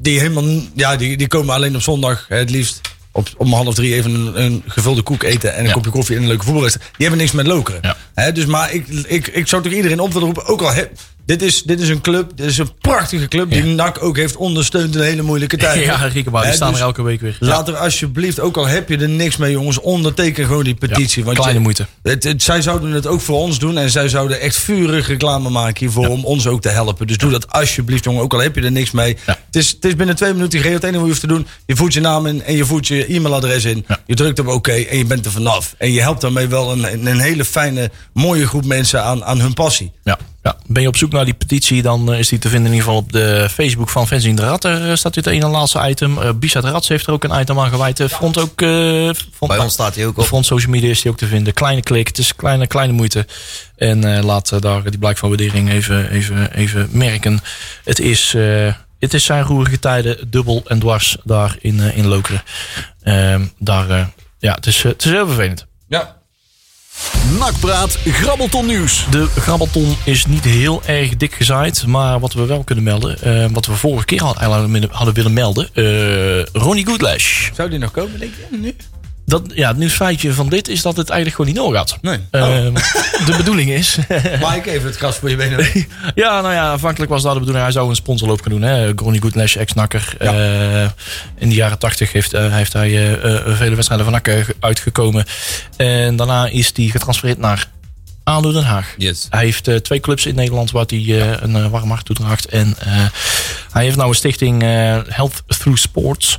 [0.00, 2.80] die helemaal, ja, die, die komen alleen op zondag hè, het liefst
[3.16, 5.72] op, om half drie even een, een gevulde koek eten en een Ja.
[5.72, 6.90] kopje koffie en een leuke voetbalwedstrijd.
[6.96, 7.96] Die hebben niks met lokeren.
[8.14, 8.30] Ja.
[8.30, 10.90] Dus maar ik, ik, ik zou toch iedereen op willen roepen, ook al heb,
[11.26, 14.36] dit is, dit is een club, dit is een prachtige club die NAC ook heeft
[14.36, 15.84] ondersteund in een hele moeilijke tijd.
[15.84, 17.36] Ja, Riekenbouw, die Hè, staan dus er elke week weer.
[17.40, 21.24] Laat er alsjeblieft, ook al heb je er niks mee jongens, onderteken gewoon die petitie.
[21.24, 21.86] Want kleine je- moeite.
[22.02, 25.50] Het, het- zij zouden het ook voor ons doen en zij zouden echt vurig reclame
[25.50, 27.06] maken hiervoor om ons ook te helpen.
[27.06, 29.16] Dus doe dat alsjeblieft jongen, ook al heb je er niks mee.
[29.26, 29.38] Ja.
[29.46, 30.82] Het, is, het is binnen twee minuten geregeld.
[30.82, 32.86] Het enige wat je hoeft te doen, je voert je naam in en je voert
[32.86, 33.84] je e-mailadres in.
[33.88, 34.00] Ja.
[34.06, 35.74] Je drukt op oké en je bent er vanaf.
[35.78, 39.40] En je helpt daarmee wel een, een, een hele fijne, mooie groep mensen aan, aan
[39.40, 39.92] hun passie.
[40.04, 40.56] Ja, ja.
[40.66, 42.88] Ben je op zoek naar die petitie, dan eh, is die te vinden in ieder
[42.88, 44.62] geval op de Facebook van Fans in de Rad.
[44.62, 46.18] Daar eh, staat dit een en laatste item.
[46.18, 47.96] Uh, Bisa de Rats heeft er ook een item aan gewijd.
[47.96, 48.62] De Front ook.
[48.62, 48.68] eh,
[49.32, 50.26] front, Bij ons staat hij ook de op.
[50.26, 51.52] Front Social Media is die ook te vinden.
[51.54, 53.26] Kleine klik, het is kleine, kleine moeite.
[53.76, 57.40] En eh, laat eh, daar die blijk van waardering even, even, even merken.
[57.84, 62.06] Het is, eh, het is zijn roerige tijden, dubbel en dwars daar in, eh, in
[62.06, 62.42] Lokeren.
[63.02, 64.04] Ehm, daar, eh,
[64.38, 65.66] ja, het is, eh, het is heel vervelend.
[65.88, 66.15] Ja.
[67.38, 69.06] Nakpraat, grabbelton nieuws.
[69.10, 71.86] De grabbelton is niet heel erg dik gezaaid.
[71.86, 73.22] Maar wat we wel kunnen melden.
[73.22, 75.68] eh, wat we vorige keer al eigenlijk hadden willen melden.
[75.74, 77.50] eh, Ronnie Goodlash.
[77.54, 78.56] Zou die nog komen, denk je?
[78.56, 78.74] Nu?
[79.26, 81.98] Dat, ja, het nieuwsfeitje van dit is dat het eigenlijk gewoon niet doorgaat.
[82.02, 82.18] Nee.
[82.30, 82.40] Eh,
[83.26, 83.96] De bedoeling is.
[84.48, 85.58] Mike, even het gras voor je benen.
[86.14, 87.64] ja, nou ja, aanvankelijk was dat de bedoeling.
[87.64, 88.62] Hij zou een sponsorloop gaan doen.
[88.62, 88.92] Hè?
[88.96, 90.14] Ronnie Goodlash, ex-nakker.
[90.18, 90.82] Eh,
[91.38, 95.24] in de jaren tachtig heeft, eh, heeft hij eh, vele wedstrijden van nakker uitgekomen.
[95.76, 97.68] En daarna is hij getransfereerd naar
[98.24, 98.94] ADO Den Haag.
[98.96, 99.26] Yes.
[99.30, 102.46] Hij heeft twee clubs in Nederland waar hij een warm hart toedraagt.
[102.46, 102.76] En
[103.70, 104.62] hij heeft nou een stichting
[105.08, 106.38] Health Through Sports.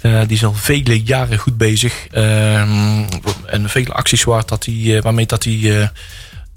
[0.00, 2.06] Eh, die is al vele jaren goed bezig.
[2.10, 3.04] Ehm,
[3.46, 5.90] en vele acties waar dat hij, eh, waarmee dat hij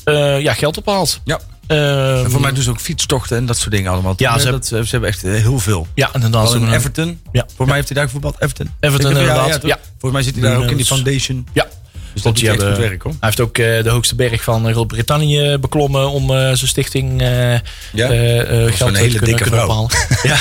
[0.03, 1.21] eh, ja, geld ophaalt.
[1.23, 1.39] Ja.
[1.67, 4.13] Ehm, En voor mij dus ook fietstochten en dat soort dingen allemaal.
[4.17, 5.87] Ja, Ja, ze hebben echt heel veel.
[5.95, 6.47] ja, inderdaad.
[6.47, 7.19] Al in zo'n- Everton.
[7.31, 7.45] Ja.
[7.55, 8.35] Voor mij heeft hij daar gevoetbald.
[8.41, 8.69] Everton.
[8.79, 9.51] Everton, inderdaad.
[9.51, 9.69] toch?
[9.69, 9.77] Ja.
[9.99, 11.47] Volgens mij zit hij daar ook in die foundation.
[11.53, 11.67] Ja.
[12.13, 13.11] Dus dat die hebben- goed werk hoor.
[13.11, 17.59] Hij heeft ook de hoogste berg van Groot-Brittannië beklommen om eh, zijn stichting eh Ja?
[17.93, 19.89] geld een te kunnen, kunnen ophalen.
[20.23, 20.35] ja,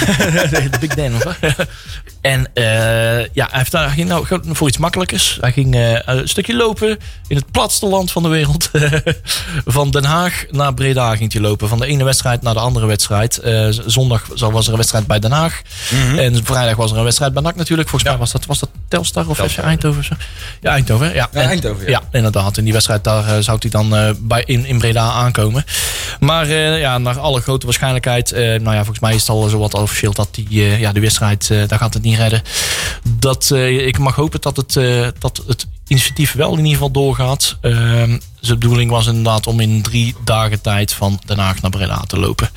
[0.46, 1.12] de Big Dan.
[1.12, 1.36] hoor.
[2.20, 2.64] en eh,
[3.18, 5.38] ja, hij, heeft daar, hij ging nou voor iets makkelijkers.
[5.40, 6.98] Hij ging eh, een stukje lopen
[7.28, 8.70] in het platste land van de wereld.
[9.66, 11.68] van Den Haag naar Breda ging hij lopen.
[11.68, 13.34] Van de ene wedstrijd naar de andere wedstrijd.
[13.70, 15.60] Z- zondag was er een wedstrijd bij Den Haag.
[15.90, 16.18] Mhm.
[16.18, 17.88] En vrijdag was er een wedstrijd bij NAC natuurlijk.
[17.88, 20.04] Volgens mij was dat, was dat Telstar of FC Eindhoven.
[20.04, 20.14] zo?
[20.60, 21.06] Ja, Eindhoven.
[21.06, 21.90] Ja, Ja, En- Eindhoven, ja.
[21.90, 22.56] ja, inderdaad.
[22.56, 25.64] In die wedstrijd daar zou hij dan bij, in, in Breda aankomen.
[26.20, 26.48] Maar
[26.78, 28.30] ja, naar alle grote waarschijnlijkheid.
[28.32, 31.78] nou ja, volgens mij is het al zowat officieel dat die, ja, de wedstrijd, daar
[31.78, 32.42] gaat het niet redden.
[33.18, 36.90] Dat, eh, ik mag hopen dat het, eh, dat het initiatief wel in ieder geval
[36.90, 37.56] doorgaat.
[37.60, 42.00] Ehm, zijn bedoeling was inderdaad om in drie dagen tijd van Den Haag naar Breda
[42.06, 42.50] te lopen.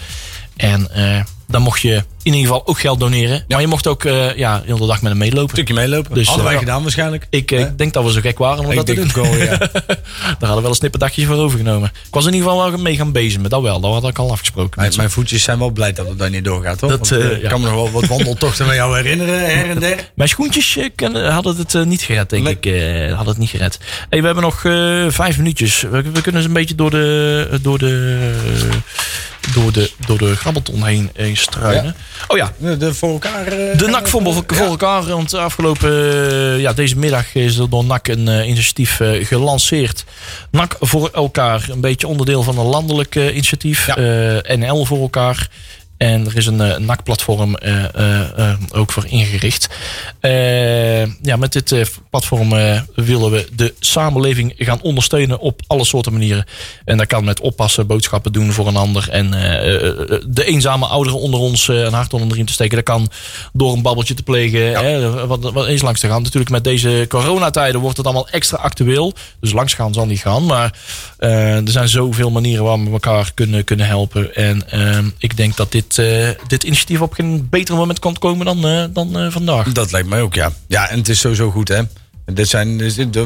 [0.55, 3.43] En eh, dan mocht je in ieder geval ook geld doneren.
[3.47, 5.49] Maar je mocht ook eh, ja, heel de dag met hem meelopen.
[5.55, 6.13] stukje meelopen.
[6.13, 7.27] Dus, Hadden wij eh, gedaan waarschijnlijk.
[7.29, 9.11] Ik denk dat we zo gek waren om Ik dat te doen.
[9.13, 9.57] wel, ja.
[9.57, 9.69] Daar
[10.39, 11.89] hadden we wel een snipperdagje voor overgenomen.
[12.07, 13.49] Ik was in ieder geval wel mee gaan bezemen.
[13.49, 14.81] Dat wel, dat had ik al afgesproken.
[14.81, 16.89] Mijn, mijn voetjes zijn wel blij dat het daar niet doorgaat, toch?
[16.89, 17.49] Dat, Want, eh, ik ja.
[17.49, 20.11] kan me nog wel wat wandeltochten met jou herinneren, her en der.
[20.15, 20.77] Mijn schoentjes
[21.13, 22.57] hadden het niet gered, denk Nee.
[22.59, 23.09] ik.
[23.09, 23.79] hadden het niet gered.
[24.09, 24.59] Hey, we hebben nog
[25.13, 25.81] vijf minuutjes.
[25.81, 28.31] We, we kunnen eens een beetje door de, door de,
[29.53, 31.95] door de, door de grabbelton heen, heen struinen.
[32.27, 33.47] Oh ja, De, de voor elkaar...
[33.47, 35.03] eh, de NAC voor, voor elkaar.
[35.03, 40.05] Want afgelopen, eh, ja, deze middag is er door NAC een eh, initiatief gelanceerd.
[40.51, 41.65] NAC voor elkaar.
[41.69, 43.85] Een beetje onderdeel van een landelijk initiatief.
[43.85, 44.55] Ja.
[44.55, 45.49] NL voor elkaar.
[46.03, 49.69] En er is een eh, NAC-platform eh, eh, ook voor ingericht.
[51.21, 52.49] Ja, met dit platform
[52.95, 56.45] willen we de samenleving gaan ondersteunen op alle soorten manieren.
[56.85, 59.09] En dat kan met oppassen, boodschappen doen voor een ander.
[59.09, 59.31] En
[60.27, 62.75] de eenzame ouderen onder ons een hart onder de riem te steken.
[62.75, 63.09] Dat kan
[63.53, 64.71] door een babbeltje te plegen.
[64.71, 66.21] Hè, wat, wat eens langs te gaan.
[66.21, 69.13] Natuurlijk met deze coronatijden wordt het allemaal extra actueel.
[69.39, 70.45] Dus langs gaan zal niet gaan.
[70.45, 70.73] Maar
[71.17, 74.35] er zijn zoveel manieren waar we elkaar kunnen, kunnen helpen.
[74.35, 78.45] En eh, ik denk dat dit, eh, dit initiatief op geen beter moment kan komen
[78.45, 79.71] dan, eh, dan eh, vandaag.
[79.71, 80.51] Dat lijkt mij ook, ja.
[80.67, 81.81] Ja, en het is sowieso goed, hè.
[82.25, 83.17] Dit zijn, dus dit-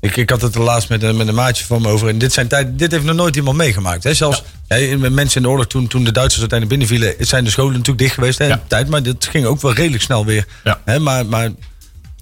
[0.00, 2.08] ik, ik had het er laatst met, een- met een maatje van me over.
[2.08, 4.04] En dit, zijn tijd, dit heeft nog nooit iemand meegemaakt.
[4.04, 4.14] Hè.
[4.14, 7.26] Zelfs hè, met mensen in de oorlog, toen, toen de Duitsers uiteindelijk binnenvielen...
[7.26, 8.62] zijn de scholen natuurlijk dicht geweest hè, Ja.
[8.66, 8.88] tijd.
[8.88, 10.46] Maar dat ging ook wel redelijk snel weer.
[10.64, 10.80] Ja.
[10.84, 11.50] Hè, maar, maar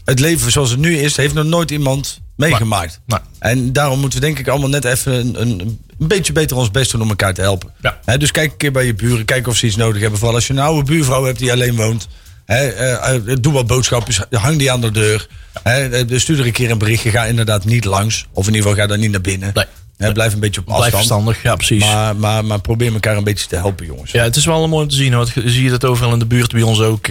[0.04, 3.00] het leven zoals het nu is, heeft nog nooit iemand meegemaakt.
[3.06, 3.18] Nee.
[3.38, 6.70] En daarom moeten we denk ik allemaal net even een, een, een beetje beter ons
[6.70, 7.70] best doen om elkaar te helpen.
[7.80, 8.16] Ja.
[8.16, 10.18] Dus kijk een keer bij je buren, kijk of ze iets nodig hebben.
[10.18, 12.08] Vooral als je een oude buurvrouw hebt die alleen woont.
[12.44, 15.26] Eh, eh, doe wat boodschapjes, hang die aan de deur.
[15.62, 18.26] Eh, stuur er een keer een berichtje, ga inderdaad niet langs.
[18.32, 19.52] Of in ieder geval ga daar niet naar binnen.
[19.54, 20.12] Nee.
[20.12, 21.04] Blijf een beetje op Blijf afstand.
[21.04, 21.84] verstandig, ja precies.
[21.84, 24.10] Maar, maar, maar probeer elkaar een beetje te helpen, jongens.
[24.10, 25.14] Ja, het is wel mooi om te zien.
[25.14, 27.08] Want je ziet het overal in de buurt bij ons ook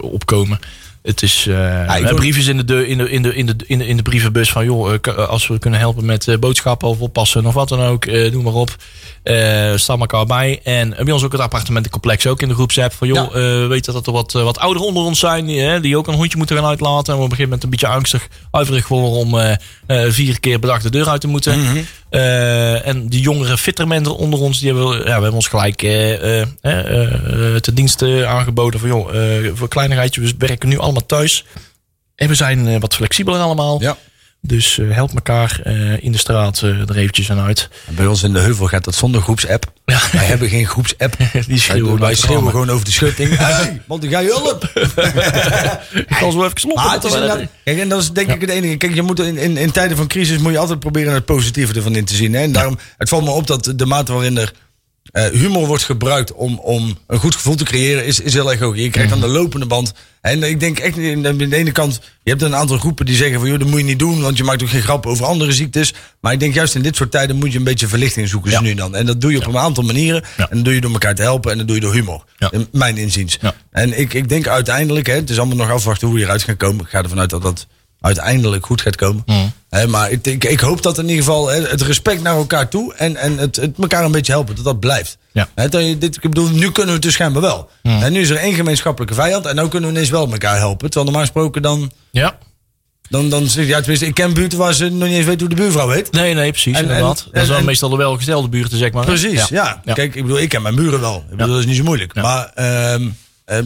[0.00, 0.58] opkomen.
[1.02, 3.78] Het is eh, eh, word- briefjes in de, in, de, in, de, in, de, in,
[3.78, 6.88] de, in de brievenbus van joh, eh, k- als we kunnen helpen met eh, boodschappen
[6.88, 8.76] of oppassen of wat dan ook, eh, noem maar op.
[9.22, 10.60] Eh sta elkaar bij.
[10.62, 14.06] En bij ons ook het appartementencomplex ook in de groepsapp van joh, eh, weet dat
[14.06, 16.56] er wat, eh, wat ouderen onder ons zijn die, hè, die ook een hondje moeten
[16.56, 17.12] gaan uitlaten.
[17.12, 19.52] En we op een gegeven moment een beetje angstig, huiverig worden om eh,
[19.86, 21.52] eh, vier keer per dag de deur uit te moeten.
[22.10, 25.82] Eh, en die jongere fitter mensen onder ons, die hebben, ja, we hebben ons gelijk
[25.82, 30.68] eh, eh, eh, eh, ten dienste aangeboden van joh, eh, voor een kleinigheidje, we werken
[30.68, 31.44] nu allemaal thuis.
[32.14, 33.80] En we zijn eh, wat flexibeler allemaal.
[33.80, 33.96] Ja.
[34.46, 37.68] Dus eh, help elkaar eh, in de straat eh, er eventjes aan uit.
[37.88, 39.72] Bij ons in de heuvel gaat dat zonder groepsapp.
[39.84, 40.00] Ja.
[40.12, 41.16] Wij hebben geen groepsapp.
[41.46, 43.36] Die schreeuwen wij schreeuwen gewoon over de schutting.
[43.42, 44.64] Hey, want ik ga je hulp.
[46.10, 47.50] Ik kan zo even sloppen.
[47.64, 48.76] En dat is denk ik het enige.
[48.76, 51.74] Kijk, je moet in, in, in tijden van crisis moet je altijd proberen het positieve
[51.74, 52.32] ervan in te zien.
[52.32, 52.40] Hè?
[52.40, 54.52] En daarom, het valt me op dat de mate waarin er
[55.12, 58.60] eh, humor wordt gebruikt om, om een goed gevoel te creëren, is, is heel erg
[58.60, 58.76] hoog.
[58.76, 59.92] Je krijgt aan de lopende band.
[60.20, 63.40] En ik denk echt, aan de ene kant, je hebt een aantal groepen die zeggen
[63.40, 65.52] van, joh, dat moet je niet doen, want je maakt ook geen grap over andere
[65.52, 65.94] ziektes.
[66.20, 68.74] Maar ik denk juist in dit soort tijden moet je een beetje verlichting zoeken, nu
[68.74, 68.94] dan.
[68.94, 70.24] En dat doe je op een aantal manieren.
[70.36, 70.50] Ja.
[70.50, 72.24] En dat doe je door elkaar te helpen en dat doe je door humor.
[72.38, 72.50] Ja.
[72.50, 73.38] In mijn inziens.
[73.70, 76.56] En ik, ik denk uiteindelijk, hè, het is allemaal nog afwachten hoe je eruit gaat
[76.56, 76.84] komen.
[76.84, 77.66] Ik ga ervan uit dat dat
[78.02, 79.22] uiteindelijk goed gaat komen.
[79.26, 79.52] Mm.
[79.88, 83.16] Maar ik, ik, ik hoop dat in ieder geval het respect naar elkaar toe en,
[83.16, 85.18] en het, het elkaar een beetje helpen, dat dat blijft.
[85.32, 85.48] Ja.
[85.54, 87.70] Hè, dat je, dit, ik bedoel, nu kunnen we het dus schijnbaar wel.
[87.82, 90.78] En nu is er één gemeenschappelijke vijand en nu kunnen we ineens wel elkaar helpen.
[90.90, 92.38] Terwijl normaal gesproken dan, Ja.
[93.08, 95.48] dan, dan zeg ja, tenminste, ik ken buurten waar ze nog niet eens weten hoe
[95.56, 96.12] de buurvrouw heet.
[96.12, 96.76] Nee, nee, precies.
[96.76, 97.24] En- en- inderdaad.
[97.24, 99.04] dat en- zijn en- meestal de welgestelde buurten, zeg maar.
[99.04, 99.80] Precies, ja.
[99.84, 99.94] Ja.
[99.94, 101.16] Kijk, ik bedoel, ik ken mijn buren wel.
[101.30, 102.14] Ik bedoel, dat is niet zo moeilijk.
[102.14, 103.08] Maar ehm, eh,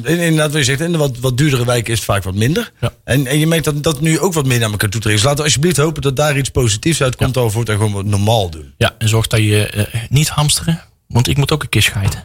[0.05, 2.73] inderdaad, wat je zegt, in de wat, wat duurdere wijken is het vaak wat minder.
[2.81, 2.93] Ja.
[3.05, 5.15] En, en je merkt dat dat nu ook wat meer naar elkaar toe trekt.
[5.17, 7.35] Dus laten we alsjeblieft hopen dat daar iets positiefs uitkomt.
[7.35, 8.75] Dat we voortaan gewoon wat normaal doen.
[8.79, 10.81] Ja, en zorg dat je eh, niet hamsteren.
[11.09, 12.25] Want ik moet ook een keer scheiden.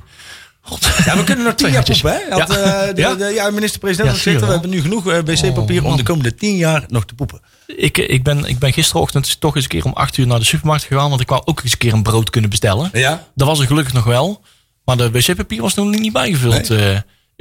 [0.64, 0.90] God.
[1.06, 2.20] Ja, we kunnen nog tien jaar poepen, hè?
[2.30, 2.88] Had, Ja.
[2.88, 3.16] eh, de, Ja.
[3.16, 6.36] de, ja, minister-president Ja, gezegd, we hebben nu genoeg eh, wc-papier Oh, om de komende
[6.36, 7.42] tien jaar nog te poepen.
[7.68, 10.40] Ik, eh, ik, ben, ik ben gisterochtend toch eens een keer om acht uur naar
[10.40, 11.10] de supermarkt gegaan.
[11.10, 12.90] Want ik wou ook eens een keer een brood kunnen bestellen.
[12.94, 13.28] Ja?
[13.36, 14.42] Dat was er gelukkig nog wel.
[14.86, 16.70] Maar de wc-papier was nog niet bijgevuld.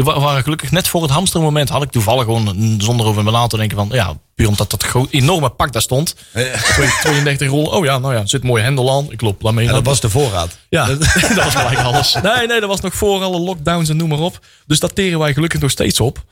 [0.04, 1.68] We wa- waren gelukkig net voor het hamstermoment.
[1.68, 3.88] Had ik toevallig gewoon zonder over me na te denken van...
[3.92, 6.14] Ja, puur omdat dat enorme pak daar stond.
[6.32, 7.72] Twee- 32 rollen.
[7.72, 9.06] Oh ja, nou ja, zit een mooie hendel aan.
[9.12, 10.58] Ik loop daarmee En dat was de voorraad.
[10.68, 10.86] Ja,
[11.34, 12.16] dat was gelijk alles.
[12.22, 14.38] Nee, nee, dat was nog voor alle lockdowns en noem maar op.
[14.66, 16.24] Dus dat teren wij gelukkig nog steeds op.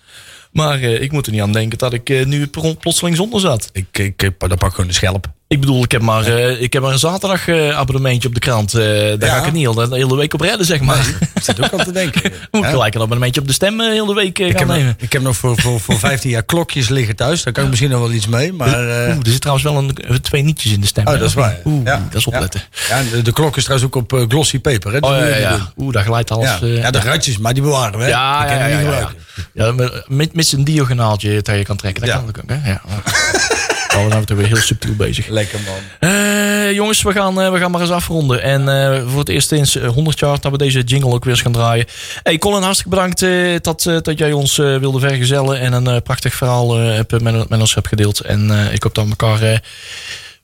[0.53, 2.47] Maar eh, ik moet er niet aan denken dat ik eh, nu
[2.81, 3.71] plotseling zonder zat.
[3.73, 5.27] Ik, ik, ik dan pak gewoon de schelp.
[5.49, 8.41] Ik bedoel, ik heb maar, eh, ik heb maar een zaterdag eh, abonnementje op de
[8.41, 8.75] krant.
[8.75, 9.29] eh, daar Ja.
[9.29, 11.07] ga ik het niet al de hele week op redden, zeg maar.
[11.35, 12.23] Ik zit ook aan te denken.
[12.51, 14.97] Moet ik gelijk een abonnementje op de stem heel de week Ik gaan heb, nemen.
[14.99, 17.43] ik heb nog voor, voor, voor 15 jaar klokjes liggen thuis.
[17.43, 18.53] Daar kan ik misschien nog wel iets mee.
[18.53, 21.07] Maar eh, Oeh, er zit trouwens wel een, twee nietjes in de stem.
[21.07, 21.57] Oh, hè, dat is waar.
[21.65, 22.07] Oeh, Ja.
[22.11, 22.63] dat is opletten.
[22.89, 24.93] ja, de, de klok is trouwens ook op glossy paper.
[24.93, 24.99] Hè?
[24.99, 25.73] Oh ja, moet ja, ja.
[25.77, 26.59] Oeh, dat glijdt alles.
[26.61, 26.67] Ja.
[26.67, 28.07] ja, de ratjes, maar die bewaren we.
[28.07, 29.09] Ja, ja, ja, ja,
[29.55, 29.73] ja.
[30.07, 32.07] met, met, zijn diagonaaltje dat je kan trekken.
[32.07, 32.43] Dat kan ook.
[32.47, 32.71] Hè?
[32.71, 32.81] Ja.
[34.01, 35.27] Dan zijn we toch weer heel subtiel bezig.
[35.27, 36.11] Lekker man.
[36.11, 38.43] Eh, jongens, we gaan, eh, we gaan maar eens afronden.
[38.43, 41.33] En eh, voor het eerst sinds eh, 100 jaar dat we deze jingle ook weer
[41.33, 41.87] eens gaan draaien.
[42.23, 43.21] Hey Colin, hartstikke bedankt
[43.65, 45.61] dat, dat jij ons wilde vergezellen.
[45.61, 48.21] En een prachtig verhaal hebt, met, met ons hebt gedeeld.
[48.21, 49.61] En ik hoop dat we elkaar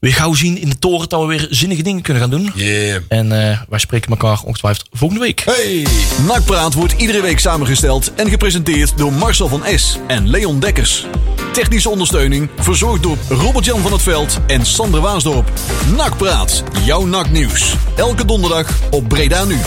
[0.05, 1.09] weer gauw zien in de toren.
[1.09, 2.53] Dat we weer zinnige dingen kunnen gaan doen.
[2.55, 3.01] Yeah.
[3.09, 5.43] En eh, wij spreken elkaar ongetwijfeld volgende week.
[5.45, 5.87] Hey.
[6.27, 9.99] Nakpraat wordt iedere week samengesteld en gepresenteerd door Marcel van S.
[10.07, 11.07] en Leon Dekkers.
[11.53, 15.53] Technische ondersteuning verzorgd door Robert-Jan van het Veld en Sander Waasdorp.
[15.97, 17.75] Nakpraat, jouw naknieuws.
[17.97, 19.59] Elke donderdag op Breda Nu.